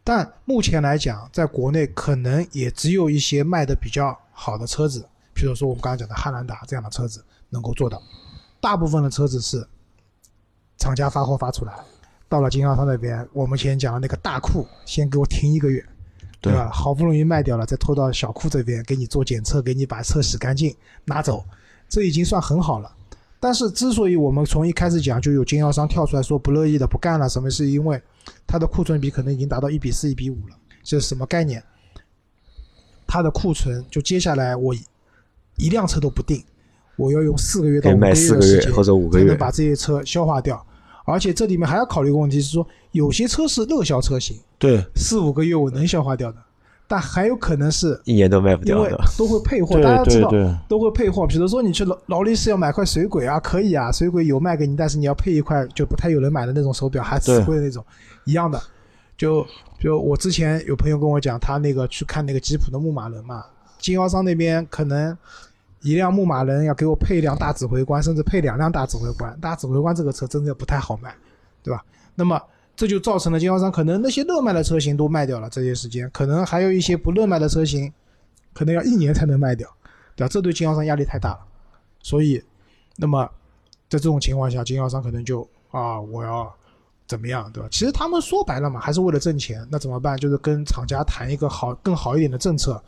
[0.03, 8.01] 但目前来讲，在国内可能也只有一些卖的比较好的车子，比如说我们刚刚讲的汉兰达这样的车子能够做到。
[8.59, 9.65] 大部分的车子是
[10.77, 11.73] 厂家发货发出来，
[12.27, 15.85] 到了经销商那边，我们前讲的那个大库先给我停一个月，
[16.41, 16.69] 对吧？
[16.73, 20.75] 好不容易卖掉了，再拖到小库这边给你做检测，给你把车洗干净
[21.05, 21.45] 拿走，
[21.91, 22.89] 这已经算很好了。
[23.37, 28.01] 但是之所以我们从一开始讲就有经销商跳出来说不乐意的不干了，什么是因为
[28.47, 31.61] 它的库存比可能已经达到一比四、一比五了，这是什么概念？
[33.05, 34.73] 它的库存就接下来我
[35.57, 36.41] 一辆车都不定，
[36.95, 40.65] 我要用四个月到五个月月的时间或者五个月才能把这些车消化掉。
[41.03, 46.37] 而且这里面还要考虑一个问题是说，有些车是热销车型，对四五个月我能消化掉的，
[46.91, 49.03] 但还有可能是一年都卖不因为掉的。
[49.17, 50.29] 都会配货，大家知道
[50.67, 51.25] 都会配货。
[51.25, 57.81] 比如说你去劳劳力士要买块水鬼啊，可以啊，水鬼有卖给你，但是你要配一块就不太有人买的那种手表，还死贵的那种，
[58.25, 58.61] 一样的。
[59.15, 59.47] 就
[59.79, 63.45] 就我之前有朋友跟我讲，他那个去看那个吉普的牧马人嘛，
[63.79, 65.17] 经销商那边可能
[65.81, 69.33] 一辆牧马人要给我配一辆大指挥官，甚至配两辆大指挥官。
[69.39, 71.15] 大指挥官这个车真的不太好卖，
[71.63, 71.81] 对吧？
[72.15, 72.41] 那么
[72.75, 77.91] 这就造成了经销商可能那些热卖的车型都卖掉了，这些时间可能还有一些不热卖的车型，
[78.53, 79.67] 可能要一年才能卖掉，
[80.15, 80.29] 对吧？
[80.29, 81.39] 这对经销商压力太大了，
[82.01, 82.43] 所以，
[82.95, 83.23] 那么
[83.89, 86.51] 在这种情况下，经销商可能就啊，我要
[87.07, 87.69] 怎么样，对吧？
[87.71, 89.67] 其实他们说白了嘛，还是为了挣钱。
[89.69, 90.17] 那怎么办？
[90.17, 92.81] 就是跟厂家谈一个好、更好一点的政策，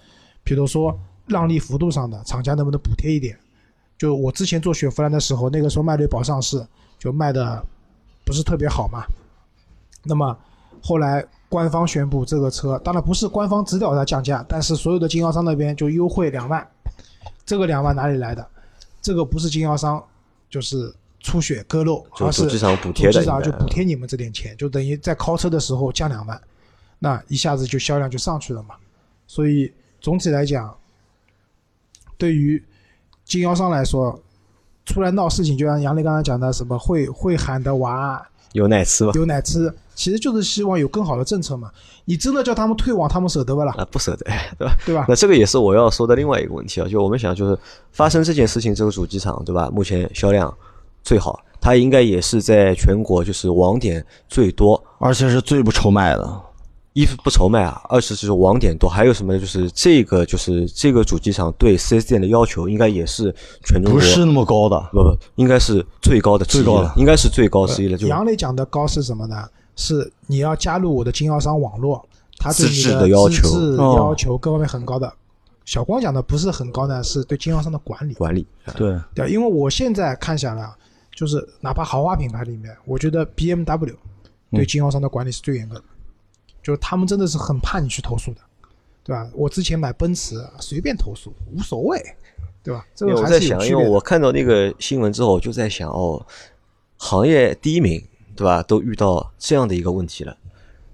[0.43, 3.37] 比如说让利幅度上的，厂家能不能补贴一点？
[3.97, 6.65] 就我之前做雪佛兰的时候，那个时候迈锐宝上市
[6.97, 7.63] 就卖的
[8.25, 9.03] 不是特别好嘛。
[10.03, 10.37] 那么
[10.81, 16.67] 后来官方宣布这个车，当然不是官方指导它降价，但是所有的经销商那边就优惠两万。
[17.45, 18.45] 这个两万哪里来的？
[19.01, 20.01] 这个不是经销商，
[20.49, 26.41] 就是出血割肉，而是就主机厂补贴的主机厂应该就补贴你们这点钱，就等于在靠车的时候降两万，
[26.99, 28.75] 那一下子就销量就上去了嘛。
[29.27, 30.73] 所以总体来讲，
[32.17, 32.63] 对于
[33.25, 34.17] 经销商来说，
[34.85, 39.11] 出来闹事情，就像杨磊刚才讲的，什么会会喊的娃有奶吃吧？
[39.15, 41.69] 有奶吃，其实就是希望有更好的政策嘛。
[42.05, 43.73] 你真的叫他们退网，他们舍得不啦？
[43.77, 44.25] 啊，不舍得，
[44.57, 44.75] 对吧？
[44.85, 45.05] 对吧？
[45.07, 47.57] 那这个也是我要说的另外一个问题啊，就我们想，就是
[47.91, 49.69] 发生这件事情，这个主机厂对吧？
[49.73, 50.53] 目前销量
[51.03, 56.41] 最好，它应该也是在全国就是网点最多，而且是最不愁卖的。
[56.93, 59.39] 一不愁卖啊，二是就是网点多，还有什么呢？
[59.39, 67.97] 就是这个就是这个主机厂对 4S 店的要求，应该也是全中国不是那么高的，不不，应该是最高的最高的应该是最高之一了。
[67.97, 69.43] 就杨磊讲的高是什么呢？
[69.75, 72.03] 是你要加入我的经销商网络，
[72.37, 75.11] 他对你的要求资质哦要求各方面很高的。
[75.65, 78.13] 小光讲的不是很高呢，是对经销商的管理。
[78.15, 80.77] 管理，对，对，因为我现在看下来啊，
[81.15, 83.95] 就是哪怕豪华品牌里面，我觉得 BMW
[84.51, 85.83] 对经销商的管理是最严格的，
[86.61, 88.41] 就是他们真的是很怕你去投诉的，
[89.05, 89.29] 对吧？
[89.33, 91.97] 我之前买奔驰随便投诉无所谓，
[92.61, 92.85] 对吧？
[92.93, 93.87] 这个还我在想，因为。
[93.87, 96.23] 我看到那个新闻之后，我就在想，哦，
[96.97, 98.63] 行业第一名，对吧？
[98.63, 100.35] 都遇到这样的一个问题了，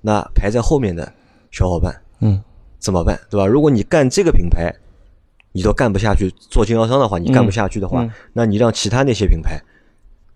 [0.02, 1.12] 那排在后面的
[1.52, 2.42] 小伙伴嗯，
[2.80, 3.46] 怎么办，对吧？
[3.46, 4.74] 如果你干这个品牌，
[5.52, 9.60] 你都干不下去，做经销商的话，你干不下去的话，嗯那你让其他那些品牌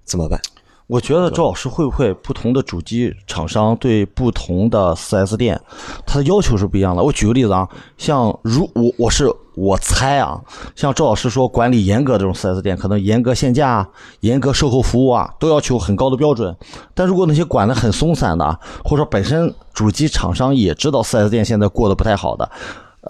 [0.03, 0.39] 怎么办？
[0.87, 5.59] 我觉得周老师会不会不同的主机厂商对不同的 4S 店，
[6.05, 7.01] 它的要求是不一样的。
[7.01, 10.41] 我举个例子啊，像如我我是我猜啊，
[10.75, 13.87] 像周老师说管理严格这种 4S 店，可能严格限价、
[14.21, 16.55] 严格售后服务啊，都要求很高的标准。
[16.93, 22.49] 但如果那些管得很松散的，或者说本身主机厂商也知道 4S 店现在过得不太好的。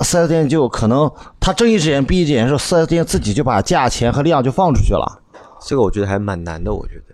[0.04, 5.20] 4S 店就可能他睁一只眼闭一只眼，说 4S 店自己就把价钱和量就放出去了，
[5.66, 7.14] 这个我觉得还蛮难的，我觉得。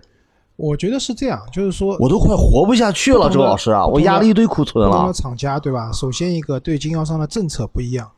[0.56, 5.10] 我觉得是这样，就是说我都快活不下去了，周老师啊，我压了一堆库存了。
[5.14, 5.90] 厂家对吧？
[5.94, 8.10] 首先一个对经销商的政策不一样，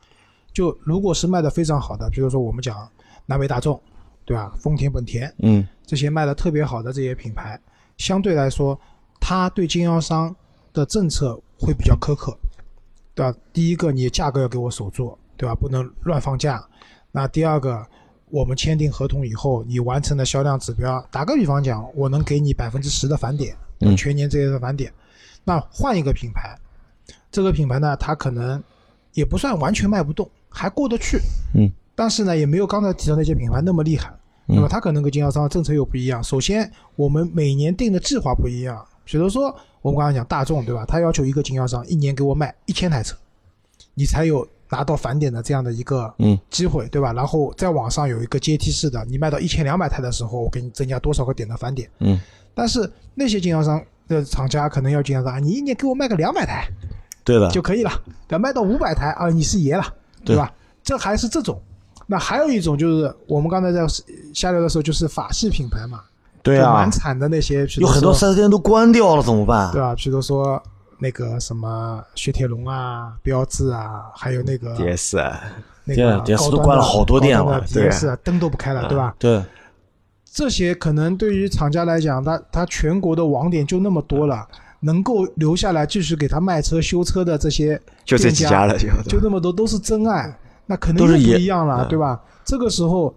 [0.52, 2.88] 就如果是卖的非常好的，比如说我们讲
[3.26, 3.80] 南北大众，
[4.24, 4.52] 对吧？
[4.58, 7.58] 丰田、本田嗯这些卖的特别好的这些品牌，
[7.98, 8.78] 相对来说，
[9.20, 10.34] 它对经销商
[10.72, 12.36] 的政策会比较苛刻，
[13.14, 13.38] 对吧？
[13.52, 15.54] 第一个，你价格要给我守住，对吧？
[15.54, 16.64] 不能乱放价。
[17.10, 17.86] 那第二个，
[18.30, 24.92] 我们签订合同以后，你完成的销量指标，打个比方讲，我能给你百分之十的返点，嗯全年这些的返点。
[25.44, 26.56] 那换一个品牌，
[27.30, 28.62] 这个品牌呢，它可能
[29.12, 31.18] 也不算完全卖不动，还过得去。
[31.54, 34.12] 嗯，但是呢，也没有刚才提到那些品牌那么厉害。
[34.46, 36.22] 那么它可能跟经销商政策又不一样。
[36.22, 38.84] 首先，我们每年定的计划不一样。
[39.04, 40.84] 比如说，我们刚才讲大众，对吧？
[40.86, 43.16] 他要求一个经销商一年给我卖一千台车，
[43.94, 47.12] 你才有拿到返点的这样的一个嗯机会，对吧？
[47.12, 51.88] 然后在网上有一个阶梯式的，你卖到一千两百台的时候，我给你增加多少个点的返点。
[52.00, 52.18] 嗯，
[52.52, 56.68] 但是那些经销商的厂家可能要经销商啊，你一年给我卖个两百台，
[57.24, 57.90] 对的，就可以了。
[58.26, 59.84] 等卖到五百台啊，你是爷了，
[60.24, 60.52] 对吧？
[60.82, 61.60] 这还是这种。
[62.06, 63.80] 那还有一种就是我们刚才在
[64.34, 66.00] 下聊的时候，就是法系品牌嘛，
[66.42, 69.80] 对啊就蛮，惨的那些，有很多说 4S 店都关掉了，怎么办对？
[69.80, 69.94] 吧？
[69.94, 70.60] 比如说
[70.98, 75.40] 那个什么雪铁龙啊、标致啊，还有那个 DS 啊，
[75.84, 79.14] 那个 DS 高端都关了好多店了 DS 啊，灯都不开了，对吧？
[79.18, 79.42] 对，
[80.30, 84.46] 这些可能对于厂家来讲，它它全国的网点就那么多了，
[84.84, 92.20] 能够留下来继续给他卖车、修车的这些就这店家几家了，就就那么多都是真爱，那肯定是不一样了，嗯对吧？
[92.44, 93.14] 这个时候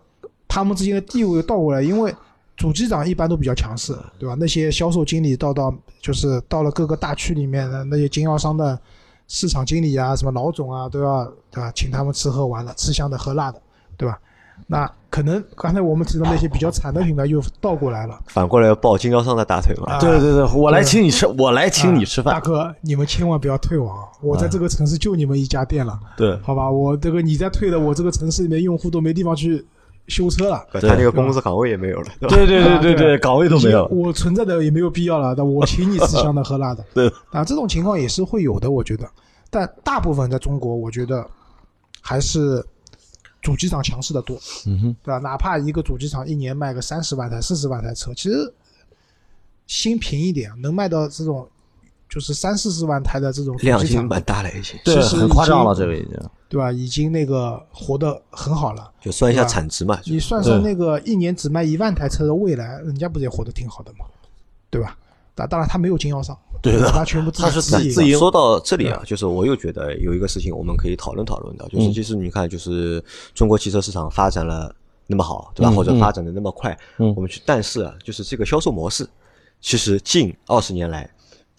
[0.47, 2.13] 他们之间的地位倒过来，因为
[2.55, 4.35] 主机长一般都比较强势，对吧？
[4.39, 8.79] 那些销售经理到到就是到了各个大区里面的那些经销商的
[9.27, 11.71] 市场经理啊，什么老总啊，都要对吧？
[11.75, 13.59] 请他们吃喝玩乐，吃香的喝辣的，
[13.97, 14.19] 对吧？
[14.67, 19.93] 那可能刚才我们提到那些比较惨的品牌又倒过来了，反过来要抱经销商的大腿嘛。
[19.93, 22.33] 啊对对对，我来请你吃，我来请你吃饭。
[22.33, 25.99] 啊大哥，你们千万不要退网，我在这个城市就你们一家店了。
[26.17, 29.63] 对，好吧，我这个你再退了，我这个城市里面用户都没地方去
[30.07, 32.35] 修车了，他那个工资岗位也没有了，对吧？
[32.35, 33.85] 对对对对对对，岗位都没有。
[33.87, 36.83] 我存在的也没有必要了，那我请你吃香的喝辣的。
[36.93, 39.07] 对，啊，这种情况也是会有的，我觉得。
[39.49, 41.25] 但大部分在中国，我觉得
[42.01, 42.65] 还是
[43.45, 44.35] 主机厂强势的多，
[44.65, 45.19] 嗯哼，对吧？
[45.19, 48.51] 哪怕一个主机厂一年卖个三十万台、四十万台车，其实
[49.67, 51.47] 心平一点，能卖到这种
[52.09, 54.79] 就是三四十万台的这种主量已经机厂蛮大了，已经。
[54.83, 56.17] 对，很夸张了，这个已经。
[56.49, 56.71] 对吧？
[56.71, 58.91] 已经那个活得很好了。
[58.99, 64.05] 就算一下产值嘛，你算算那个一年只卖一万台车的未来，人家不是也活得挺好的吗？
[64.71, 64.97] 对吧？
[65.35, 66.89] 当当然他没有经销商，对的。
[66.91, 71.93] 他全部自他是自己说到这里啊，就是我又觉得有一个事情我们可以讨论讨论的，就是嗯。
[71.93, 73.03] 其实你看，就是
[73.33, 74.73] 中国汽车市场发展了
[75.07, 75.69] 那么好，对吧？
[75.69, 77.13] 嗯或者发展的那么快，嗯。
[77.15, 79.07] 我们去，但是啊，就是这个销售模式，
[79.61, 81.09] 其实近二十年来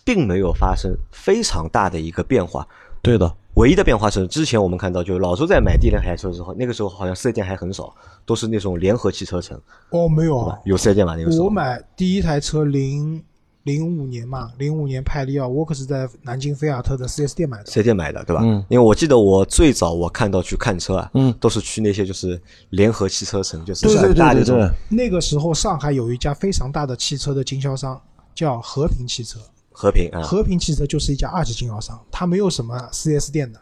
[0.05, 2.67] 并没有发生非常大的一个变化。
[3.03, 7.95] 对的，唯一的变化是，之前我们看到，就是老周在买第一辆台车的时候，那个时候好像四 S 店还很少，
[8.25, 9.57] 都是那种联合汽车城，
[9.91, 11.15] 哦，没有啊，有四 S 店吧？
[11.15, 11.45] 那个时候。
[11.45, 13.23] 我买第一台车零
[13.67, 17.67] 零五年嘛，零五年派利奥，我可是在南京菲亚特的 4S 店买的。
[17.67, 18.41] 四 S 店买的，对吧？
[18.45, 22.41] 嗯因为我记得我最早我看到去看车啊，嗯都是去那些就是
[22.71, 28.01] 联合汽车城，就是很大的那种那个时候上海有一家非常大的汽车的经销商，
[28.37, 29.41] 叫和平汽车。
[29.73, 33.61] 和平啊，和平汽车就是一家二级经销商，它没有什么 4S 店的，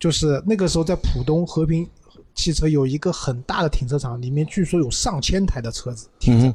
[0.00, 1.86] 就是那个时候在浦东和平
[2.34, 6.46] 汽车有一个很大的停车场，里面据说有上千台的车子停着。
[6.46, 6.54] 嗯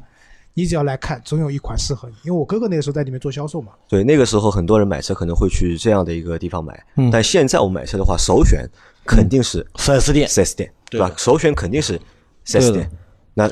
[0.53, 2.15] 你只要来看，总有一款适合你。
[2.23, 8.67] 因为我哥哥那个时候在里面做销售嘛，对，那个时候很多人买车可能会去这样的一个地方买，嗯但现在我买车的话，首选
[9.05, 12.89] 肯定是四 S 店，4S 店，对吧首选肯定是对 4S 店。
[13.33, 13.51] 那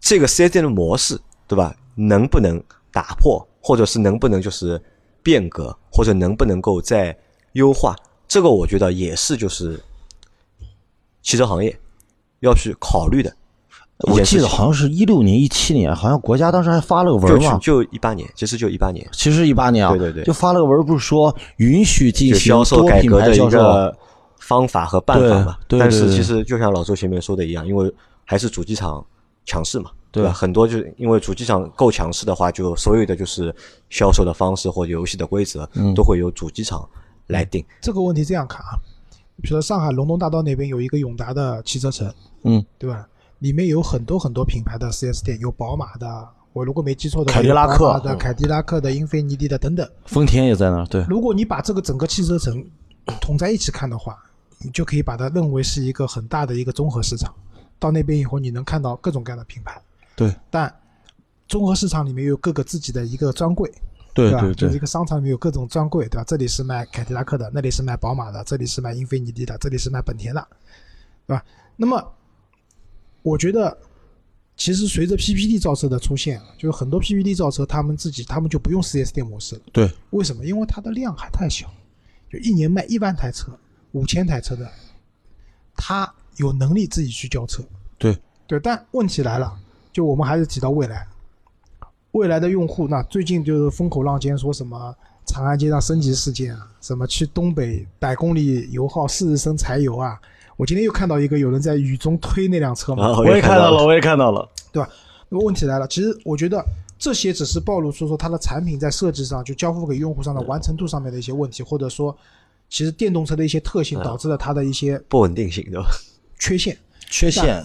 [0.00, 1.18] 这个 4S 店的模式，
[1.48, 1.74] 对吧？
[1.96, 4.80] 能不能打破，或者是能不能就是
[5.22, 7.16] 变革，或者能不能够再
[7.52, 7.96] 优化？
[8.28, 9.80] 这个我觉得也是就是
[11.22, 11.76] 汽车行业
[12.40, 13.34] 要去考虑的一
[13.98, 14.20] 我。
[14.20, 23.96] 记得好像是一六年、一七年，好像国家当时还发了个文嘛，就一八年，其实就一八年，其实一八年啊，对对对就发了个文儿，不是说允许进行销售多品改革的一牌销售，个
[24.38, 25.56] 方法和办法嘛。
[25.68, 27.92] 对对对对但是其实就像老周前面说的一样，因为
[28.24, 29.04] 还是主机厂
[29.44, 30.32] 强势嘛，对吧？
[30.32, 33.54] 很多就是因为主机厂够强势的话，就所有的就是
[33.88, 36.86] 销售的方式或者游戏的规则，嗯都会由主机厂
[37.28, 37.64] 来定。
[37.80, 38.74] 这个问题这样看啊，
[39.40, 43.06] 比如说上海龙东大道那边有一个永达的汽车城，嗯，对吧？
[43.46, 49.88] 里面有很多很多品牌的 4S 店，有宝马的，我如果没记错的话，凯迪拉克的、嗯凯迪拉克的、英菲尼迪的等等。
[50.04, 52.64] 丰田也在那儿，对，如果你把这个整个汽车城
[53.20, 54.18] 统在一起看的话，
[54.58, 57.32] 你就可以把它认为是一个很大的一个综合市场。
[57.78, 59.80] 到那边以后，你能看到各种各样的品牌，
[60.16, 60.74] 对，但
[61.46, 63.76] 综合市场里面有各个自己的一个专柜，吧？
[64.12, 66.24] 对对对就是一，个商场里面有各种专柜，对吧？
[66.26, 70.48] 这里是卖凯迪拉克的，那里是卖宝马的，这里是卖英菲尼迪的，这里是卖本田的，
[71.28, 71.44] 对吧？
[71.76, 72.02] 那么，
[73.26, 73.76] 我觉得
[74.56, 79.62] 其实随着 PPT 造车的出现，就是很多 PPT 造车他们自己他们就不用 4S 店模式了。
[79.72, 80.46] 对，为什么？
[80.46, 81.66] 因为它的量还太小，
[82.30, 83.50] 就一年卖一万台车、
[83.90, 84.70] 五千台车的，
[85.74, 87.64] 他有能力自己去交车。
[87.98, 88.16] 对
[88.46, 89.52] 对，但问题来了，
[89.92, 91.04] 就我们还是提到未来，
[92.12, 94.94] 未来的用户，那最近就是风口浪尖，说什么
[95.26, 100.16] 长安街上升级事件啊，什么去东北百公里油耗四十升柴油啊。
[100.56, 104.88] 我今天又看到一个有人在雨中推那辆车嘛，啊我也看到了，了，我也看到了，对吧？
[105.28, 106.64] 那么问题来了，其实我觉得
[106.98, 112.16] 这些只是暴露出说它的产品在设计上，就交付给用户上的完成度上面的一些问题，或者说，
[112.70, 115.86] 其实电动车的一些特性导致了它的一些不稳定性，对吧？
[116.38, 116.76] 缺陷。
[117.08, 117.64] 缺陷，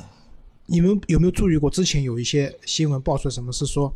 [0.68, 1.70] 你们有没有注意过？
[1.70, 3.92] 之前有一些新闻爆出什么是说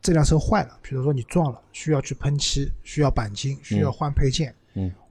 [0.00, 4.50] 这辆车坏了，比如说你撞了，需要去喷漆，需要钣金，需要换配件。
[4.50, 4.54] 嗯，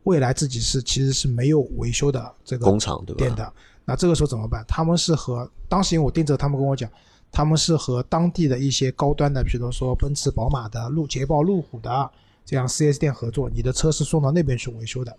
[0.04, 3.54] 未来自己是其实是没有维修的这个工厂对吧店的。
[3.86, 4.64] 那这个时候怎么办？
[4.68, 6.90] 他们是和当时因为我盯着他们跟我讲，
[7.32, 12.12] 他们是和当地的一些高端的，比如说奔驰、宝马的、路捷豹、路虎的
[12.46, 15.16] 这样 4S 店合作，你的车是送到那边去维修的。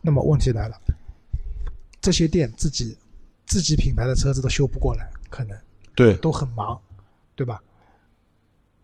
[0.00, 0.76] 那么问题来了，
[2.00, 2.96] 这些店自己
[3.46, 5.56] 自己品牌的车子都修不过来，可能
[5.94, 6.78] 对都很忙，
[7.36, 7.62] 对吧？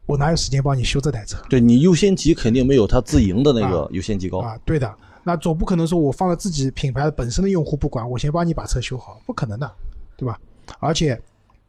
[0.06, 4.56] 我哪有时间帮你修这台车对，你优先级肯定没有他自营的那个优先级高，啊？
[4.64, 4.96] 对的，
[5.28, 9.70] 那总不可能说我放在自己品牌本身的用户不管，我先帮你把车修好，不可能的，
[10.16, 10.40] 对吧？
[10.80, 11.20] 而且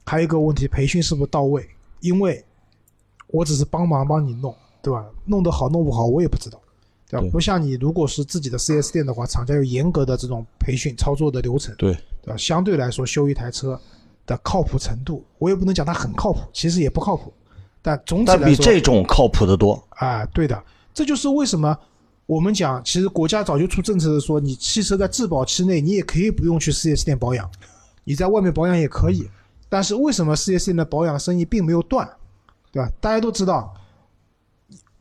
[0.06, 1.68] 还有一个问题，培训是不是到位？
[2.00, 2.42] 因为
[3.28, 5.06] 我只是帮忙帮你弄，对吧？
[5.26, 6.58] 弄得好弄不好我也不知道，
[7.10, 7.22] 对吧？
[7.22, 11.92] 对不像你如果是自己的 4S 店的话，厂家有严格的这种培训操作的流程，对
[12.22, 12.38] 对吧？
[12.38, 13.78] 相对来说，修一台车
[14.26, 17.34] 的靠谱程度，我也不能讲它很靠谱，其实也不靠谱。
[17.82, 21.78] 但总体但比来说，这种靠谱的多，啊，对的，这就是为什么
[22.30, 27.50] 我们讲，其实国家早就出政策说，你汽车在质保期内，你也可以不用去四 S 店保养，
[28.04, 29.28] 你在外面保养也可以。
[29.68, 32.08] 但是为什么四 S 店的保养生意并没有断，
[32.72, 32.92] 对吧？
[33.02, 33.74] 大家都知道，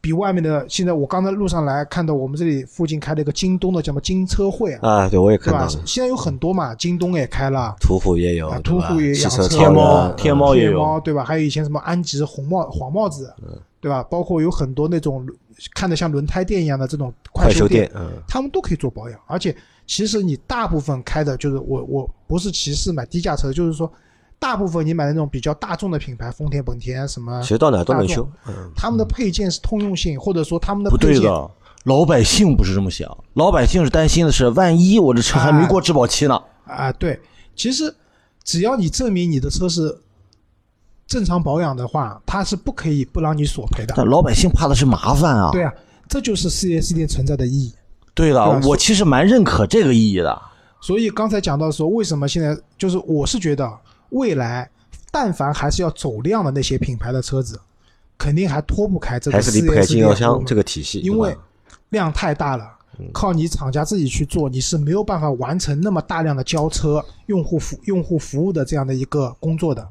[0.01, 7.77] 比外面的现在我刚才路上来看到我们这里附近开了一个京东的叫什么金车会啊，啊，对，我也看到了？，现在有很多嘛，京东也开了。
[7.79, 11.23] 途虎也有啊，途虎也汽养车天猫啊天猫也有天猫对吧？
[11.23, 13.31] 还有以前什么安吉红帽黄帽子，
[13.83, 14.03] 对吧？
[14.05, 15.27] 包括有很多那种
[15.75, 19.19] 看的像轮胎店一样的这种快修店，嗯，他们都可以做保养。
[19.27, 19.55] 而且
[19.87, 23.91] 其实你大部分开的就是我我不是歧视买低价车，就是说
[24.39, 31.51] 大部分你买的那种比较大众的品牌，丰田、本田什么，其实到哪都能修，嗯，他们的配件是通用性，或者说他们的不配件对的，
[31.85, 36.41] 老百姓不是这么想，老百姓是担心的是，万一我的车还没过质保期呢。
[36.65, 37.19] 啊，对，
[37.57, 37.93] 其实
[38.45, 39.99] 只要你证明你的车是
[41.09, 43.95] 正常保养的话，它是不可以不让你索赔的。
[43.97, 45.51] 但老百姓怕的是麻烦啊。
[45.51, 45.73] 对啊，
[46.07, 47.73] 这就是 4S 店存在的意义。
[48.15, 50.43] 对了对，我其实蛮认可这个意义的。
[50.81, 53.69] 所以刚才讲到说，为什么现在就是我是觉得
[54.11, 54.71] 未来，
[55.11, 57.59] 但凡还是要走量的那些品牌的车子，
[58.19, 61.35] 肯定还脱不开这个还是离不开 4S 经销店商这个体系，因为
[61.89, 62.71] 量太大了，
[63.15, 69.89] 靠你厂家自己去做，你是没有办法完成那么大量的交车、用户服用户服务的这样的一个工作的。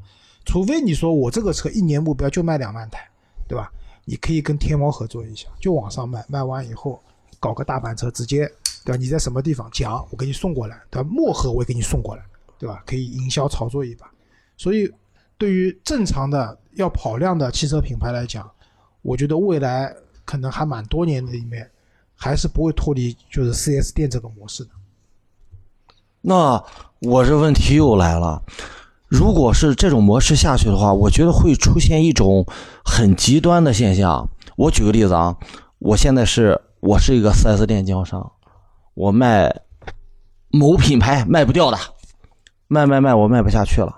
[0.48, 3.08] 除非你说我这个车一年目标就卖两万台，
[3.50, 3.70] 对吧？
[4.06, 7.04] 你可以跟天猫合作一下，就网上卖，卖完以后
[7.42, 8.50] 搞个大板车，直接
[8.86, 8.98] 对吧？
[8.98, 11.10] 你在什么地方讲，我给你送过来，对吧？
[11.12, 12.24] 漠河我也给你送过来，
[12.58, 12.82] 对吧？
[12.86, 14.10] 可以营销炒作一把。
[14.56, 14.90] 所以，
[15.38, 18.50] 对于正常的要跑量的汽车品牌来讲，
[19.02, 19.94] 我觉得未来
[20.24, 21.70] 可能还蛮多年的里面，
[22.16, 24.70] 还是不会脱离就是 4S 店这个模式的。
[26.22, 26.64] 那
[27.00, 28.42] 我这问题又来了，
[29.08, 32.46] 如果是这种模式下去的话，我觉得会出现一种
[32.84, 34.30] 很极端的现象。
[34.58, 35.38] 我举个例子啊，
[35.80, 38.32] 我现在是我是一个 4S 店经销商，
[38.94, 39.62] 我卖
[40.50, 41.78] 某品牌卖不掉的，
[42.68, 43.98] 卖卖卖我卖不下去了。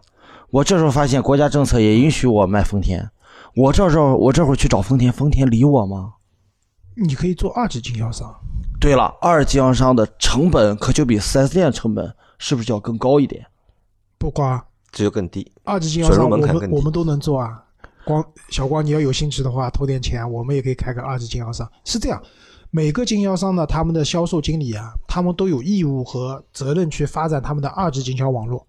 [0.52, 3.10] 我这时候发现国家政策也允许我卖丰田，
[3.56, 6.14] 我这时候我这会儿去找丰田，丰田理我吗？
[6.96, 8.36] 你可以做二级经销商，
[8.80, 13.46] 对了，二级经销商的成本可就比 4S 店成本是不是就要更高一点？
[14.18, 15.52] 不光这就更低。
[15.64, 17.64] 二级经销商，我们我们都能做啊。
[18.06, 21.70] 光小光，你要有兴趣的话，投点钱，我们也可以开个二级经销商。
[21.86, 22.20] 是这样，
[22.72, 28.66] 每个经销商呢，他们的销售经理啊，他们都有义务和责任去发展他们的二级经销网络。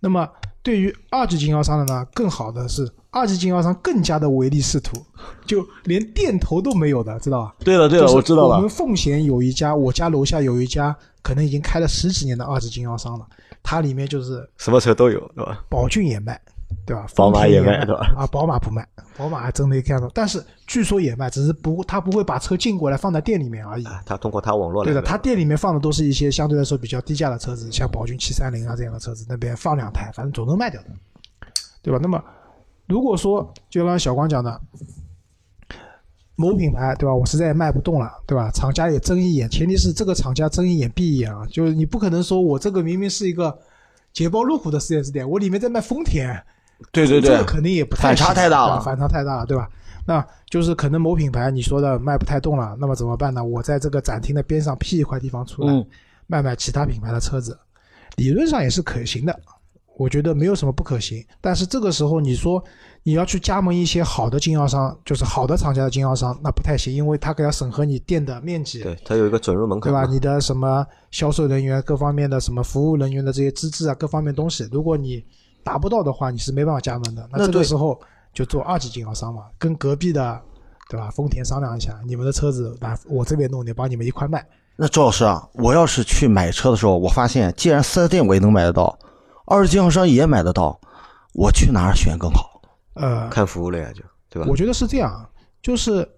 [0.00, 0.26] 那么
[0.66, 5.00] 对于二级经销商的呢，更好的是二级经销商更加的唯利是图，
[5.46, 7.54] 就连店头都没有的，知道吧？
[7.60, 8.68] 对了对了，我知道了我们。
[8.68, 13.24] 奉贤有一家，我家楼下有一家，可能已经开了十几年的二级经销商了。
[13.62, 15.64] 它里面就是什么车都有，对吧？
[15.70, 16.40] 宝骏也卖，
[16.86, 17.04] 对吧？
[17.16, 20.08] 宝马也也卖对吧啊，宝马不卖，宝马还真没看到。
[20.14, 23.84] 但是据说也卖，只是不，他不会把车进过来放在店里面而已。
[23.84, 30.88] 啊，他通过他网络来对的，他店里面放的都是一些相对来说比较低价的车子，像宝骏七三零啊这样的车子，那边放两台，反正总能卖掉的，
[31.82, 31.98] 对吧？
[32.00, 32.22] 那么
[32.86, 34.60] 如果说就像小光讲的，
[36.36, 38.48] 某品牌对吧，我实在也卖不动了，对吧？
[38.52, 43.58] 厂家也睁一眼，前提是这个厂家睁一眼闭一眼啊，就是你不可能说我这个明明是一个
[44.12, 46.40] 捷豹路虎的 4S 店，我里面在卖丰田，
[46.92, 49.68] 对对对这个，肯定也不太反差太大了反差太大了，对吧？
[50.06, 53.42] 那就是可能某品牌你说的卖不太动了，那么怎么办呢？
[53.44, 55.84] 我在这个展厅的边上辟一块地方出来，嗯
[56.28, 57.58] 卖卖其他品牌的车子，
[58.16, 59.40] 理论上也是可行的，
[59.96, 61.24] 我觉得没有什么不可行。
[61.40, 62.62] 但是这个时候你说
[63.02, 70.04] 你要去加盟一些好的经销商，就是好的厂家的经销商，那不太行，因为他给要审核你店的面积，对，他有一个准入门槛，对吧？
[70.08, 75.24] 你的什么销售人员各方面的什么服务人员的这些资质啊，各方面东西，如果你
[75.66, 77.28] 达不到的话，你是没办法加盟的。
[77.32, 78.00] 那这个时候
[78.32, 80.40] 就做二级经销商嘛，跟隔壁的，
[80.88, 81.10] 对吧？
[81.10, 84.46] 丰田商量一下，你们的车子来我这边弄点，帮你们一块卖。
[84.76, 88.96] 那周老师啊，我要是去买车的时候，我发现既然四 S 店我也能买得到，
[89.44, 90.78] 二级经销商也买得到，
[91.34, 92.62] 我去哪儿选更好？
[92.94, 94.48] 呃，看服务了呀，就对吧？
[94.48, 95.28] 我觉得是这样，
[95.60, 96.08] 就是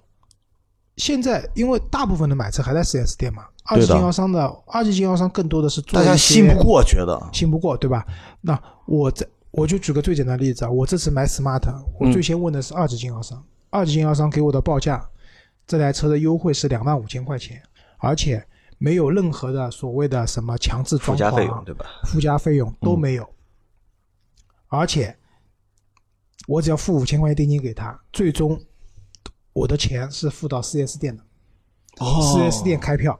[0.98, 8.04] 现在因为大部分的买车还在 4S 店嘛，二级经销商的二级经销商更多的是做大家信不过，觉得信不过，对吧？
[8.40, 11.62] 那我在我就举个最简单的例子啊，我这次买 smart，
[11.98, 15.08] 我嗯最先问的是二级经销商，二级经销商给我的报价，
[15.66, 17.62] 这台车的优惠是两万五千块钱，
[17.98, 18.46] 而且
[18.76, 21.86] 没有任何的所谓的什么强制附装潢、加费用对吧？
[22.04, 23.28] 附加费用都嗯没有，
[24.68, 25.16] 而且
[26.46, 28.60] 我只要付五千块钱定金给他，最终
[29.54, 31.22] 我的钱是付到 4S 店的，
[31.98, 33.18] 哦 4S 店开票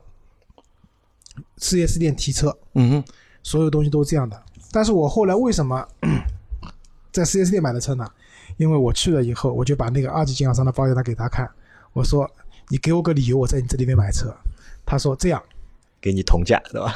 [1.58, 3.12] ，4S 店提车，嗯哼，
[3.42, 4.42] 所有东西都是这样的。
[4.70, 5.86] 但是我后来为什么
[7.12, 8.08] 在 4S 店买的车呢？
[8.56, 11.48] 因为我去了以后，我就把那个二级经销商的报价单给他看，
[11.92, 12.28] 我说
[12.68, 14.34] 你给我个理由，我在你这里面买车。
[14.84, 15.42] 他说这样，
[16.00, 16.94] 给你同价对吧？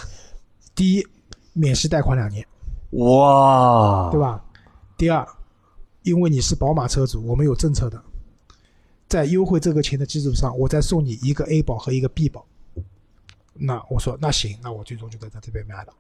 [0.75, 1.07] 第一，
[1.53, 2.47] 免息贷款两年，
[2.93, 4.43] 哇，对吧？
[4.97, 5.27] 第二，
[6.03, 8.03] 因为你是宝马车主，我们有政策的，
[9.09, 12.45] 在优惠这个钱的基础上，我再送你一个 A 保和一个 B 保。
[13.55, 15.93] 那我说那行，那我最终就在他这边买了，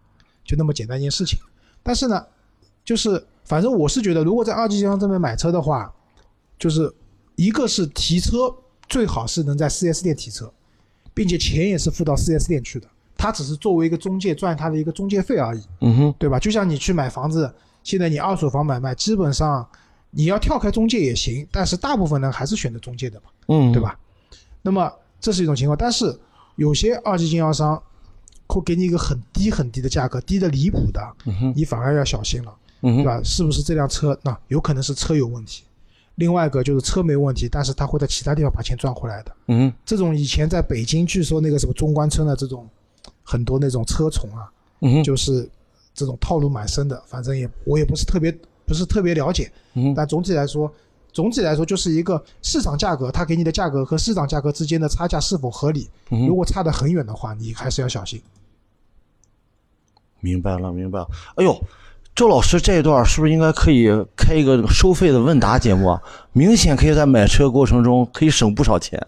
[0.44, 1.38] 就那么简单一件事情。
[1.82, 2.24] 但是呢，
[2.84, 5.92] 就是反正我是觉得，如果在二级经销商这边买车的话，
[6.58, 6.92] 就是
[7.36, 8.54] 一个是提车
[8.88, 10.52] 最好是能在 4S 店提车，
[11.12, 16.38] 并且钱也是付到 4S 店去的，他只是作为一个中介赚他的一个中介费而已，嗯哼，对吧？
[16.38, 17.52] 就像你去买房子，
[17.82, 19.66] 现在你二手房买卖，基本上
[20.10, 23.82] 你要跳开中介也行，但是大部分人还是选择中介的嘛，嗯，对？
[23.82, 23.98] 吧？
[24.62, 26.16] 那么这是一种情况，但是
[26.56, 27.82] 有些二级经销商
[28.52, 31.00] 会给你一个很低很低的价格，低的离谱的，
[31.54, 32.54] 你反而要小心了。
[32.84, 33.20] 对吧？
[33.22, 34.18] 是不是这辆车？
[34.24, 35.62] 那有可能是车有问题，
[36.16, 39.32] 另外一个就是车没问题，但是他会在其他地方把钱赚回来的。
[39.46, 42.68] 嗯，这种以前在北京，据说那个什么中关村的这种
[43.22, 44.50] 很多那种车虫啊，
[44.80, 45.48] 嗯，就是
[45.94, 47.00] 这种套路蛮深的。
[47.06, 48.36] 反正也我也不是特别
[48.66, 50.68] 不是特别了解，嗯，但总体来说，
[51.12, 55.88] 总体来说就是一个市场价格，它给你的价格和市场价格之间的差价是否合理。
[56.10, 58.20] 嗯如果差得很远的话，你还是要小心。
[60.22, 61.06] 明白了，明白了。
[61.34, 61.54] 哎呦，
[62.14, 66.02] 周老师这一段是不是应该可以开一个收费的问答节目啊？
[66.32, 68.98] 明显可以在买车过程中可以省不少钱。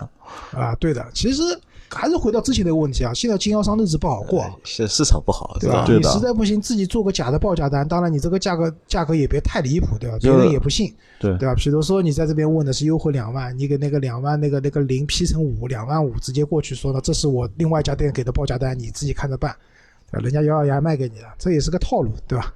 [0.52, 1.42] 啊，对的，其实
[1.88, 4.44] 还是回到之前那个问题啊，现在经销商日子不好过。
[4.64, 5.84] 是市场不好，对吧？
[5.86, 10.16] 对你实在不行，自己做个假的报价单，当然你这个价格价格也别太离谱，对吧？
[10.20, 11.54] 别人也不信，对对吧？
[11.54, 19.54] 比如说你在这边问的是优惠两万，你给那个两万那个那个零批成五，两万五直接过去说了，这是我另外一家店给的报价单，你自己看着办？
[20.22, 22.52] 人家咬咬牙卖给你了，这也是个套路，对吧？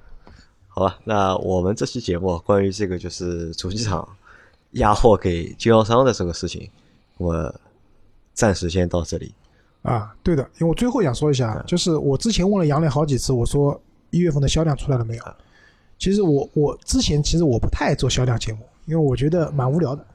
[0.67, 4.07] 好吧，那我们这期节目关于这个就是主机厂
[4.71, 6.69] 压货给经销商的这个事情，
[7.17, 7.53] 我
[8.33, 9.33] 暂时先到这里。
[9.81, 13.79] 啊，对的，因为我最后想说一下，就是我之前问了杨磊好几次，我说
[14.09, 15.23] 一月份的销量出来了没有？
[15.97, 20.05] 其实我我之前其实我不太爱做销量节目，因为我觉得蛮无聊的，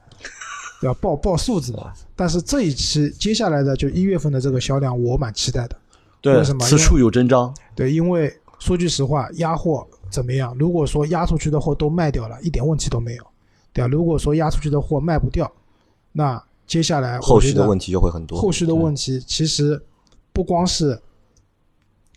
[0.81, 0.97] 对吧？
[1.01, 1.93] 报报数字嘛。
[2.17, 5.77] 但是这一期接下来的就一月份的这个销量，我蛮期待的。
[6.25, 7.55] 对为什，么此处有真章。
[7.75, 10.57] 对，因为说句实话，压货怎么样？
[10.59, 13.27] 如果说压出去的货都卖掉了，一点问题都没有，
[13.75, 13.89] 对吧？
[13.89, 15.53] 如果说压出去的货卖不掉，
[16.13, 17.87] 那接下来后续的问题。
[17.87, 18.41] 题就会很多。
[18.41, 19.79] 后续的问题其实
[20.33, 20.99] 不光是，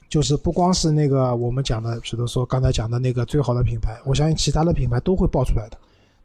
[0.07, 5.77] 就是不光是那个我们讲的，比如说刚才讲的那个最好的品牌，我相信其他的品牌都会爆出来的，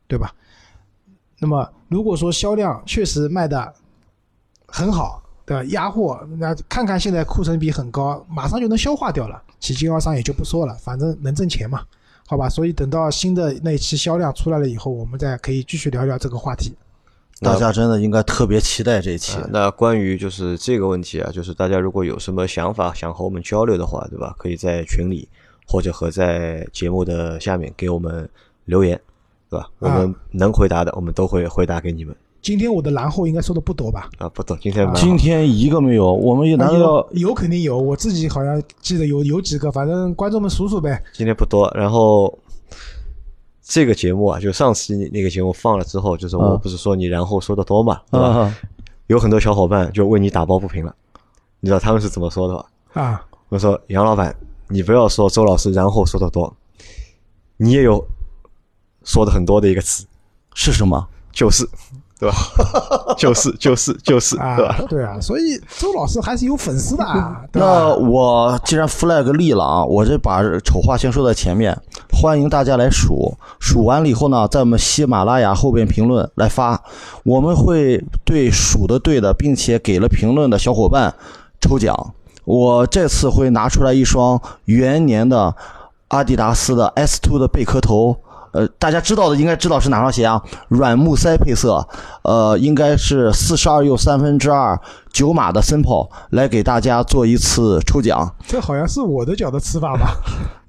[0.07, 0.33] 对吧？
[1.41, 3.75] 那么如果说销量确实卖的
[4.67, 5.65] 很好，对吧？
[5.71, 11.83] 压货，那看看现在库存比很高，马上就能消化掉了，其经销商也就不说了，反正能挣钱嘛，
[12.27, 12.49] 好吧？
[12.49, 16.75] 所以等到新的那一期销量出来了以后，我们再可以继续聊聊这个话题。
[17.41, 19.49] 大家真的应该特别期待这一期啊。
[19.51, 24.33] 那关于就是这个问题啊，就是大家如果有什么想法想和我们交流的话，对吧？
[24.39, 25.29] 可以在群里
[25.67, 28.29] 或者和在节目的下面给我们
[28.67, 29.01] 留言，
[29.51, 29.69] 对吧？
[29.81, 32.15] 我们能回答的，我们都会回答给你们。
[32.43, 34.11] 今天我的然后应该说的不多吧？
[34.19, 41.01] 啊，不多，今天蛮好今天一个没有，我们也难道有有肯定有，我自己好像记得有有几个，反正观众们数数呗。
[41.13, 41.71] 今天不多。
[41.73, 42.37] 然后
[43.63, 48.27] 这个节目啊，就上次那个节目放了之后，就是我嗯不是说你然后说的多嘛，对吧？
[48.27, 48.59] 啊？
[49.07, 50.93] 有很多小伙伴就为你打抱不平了，
[51.61, 52.67] 你知道他们是怎么说的吧？
[53.01, 54.35] 啊，我说杨老板，
[54.67, 56.53] 你不要说周老师然后说的多，
[57.57, 58.05] 你也有
[59.05, 60.05] 说的很多的一个词，
[60.55, 61.07] 是什么？
[61.31, 61.67] 就是，
[62.23, 62.37] 对吧？
[63.19, 67.93] 就是就是就是，啊对吧？，对啊，所以周老师还是有粉丝的啊， 对那？
[67.97, 71.77] 我既然 flag 立了啊，我这把丑话先说在前面，
[72.13, 76.81] 欢迎大家来数，数完了以后呢，在我们喜马拉雅后边评论来发，
[77.25, 81.13] 我们会对数的对的，并且给了评论的小伙伴
[81.61, 82.15] 抽奖。
[82.45, 85.53] 我这次会拿出来一双元年的
[86.09, 88.17] 阿迪达斯的 S Two 的贝壳头。
[88.53, 90.41] 呃，大家知道的应该知道是哪双鞋啊？
[90.69, 91.87] 软木塞配色，
[92.23, 94.79] 呃，应该是四十二又三分之二
[95.13, 98.29] 九码的森跑，来给大家做一次抽奖。
[98.47, 100.17] 这好像是我的脚的吃法吧？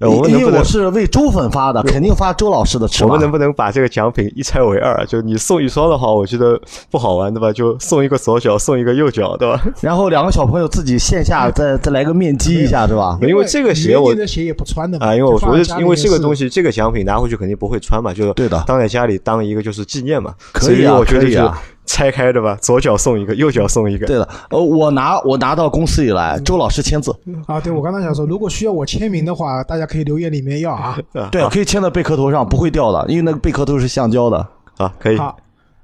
[0.28, 3.22] 因为我是为周粉发的，肯定发周老师的尺码我们。
[3.22, 5.04] 能不能把这个奖品一拆为二？
[5.06, 7.50] 就你送一双的话，我觉得不好玩，对吧？
[7.50, 9.58] 就送一个左脚，送一个右脚，对吧？
[9.80, 13.16] 然后两个小朋友自己线下再 再来个面基一下，是吧？
[13.22, 20.34] 因为这个鞋我的鞋也不穿的啊，因为我觉得因为这个东西，这个奖品拿回去肯定不会穿嘛，就是对的当在家里当一个就是纪念嘛。
[20.52, 22.56] 可以啊所我觉得就可以啊拆开的吧？
[22.60, 24.06] 左脚送一个，右脚送一个。
[24.06, 27.14] 对了，呃，我拿我拿到公司里来，周老师签字，
[27.46, 30.98] 啊，对我刚才想说，如果需要我签名的话，大家可以留言里面要啊。
[31.30, 34.46] 对啊，可以签到贝壳头上，不会掉的，因为那个贝壳头是橡胶的。
[34.76, 35.36] 啊，可以好，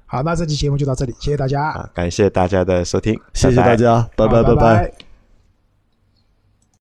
[0.05, 4.55] 好，那这期节目就到这里，谢谢大家，啊，感谢大家的收听，谢谢大家，拜拜拜。
[4.55, 5.10] 拜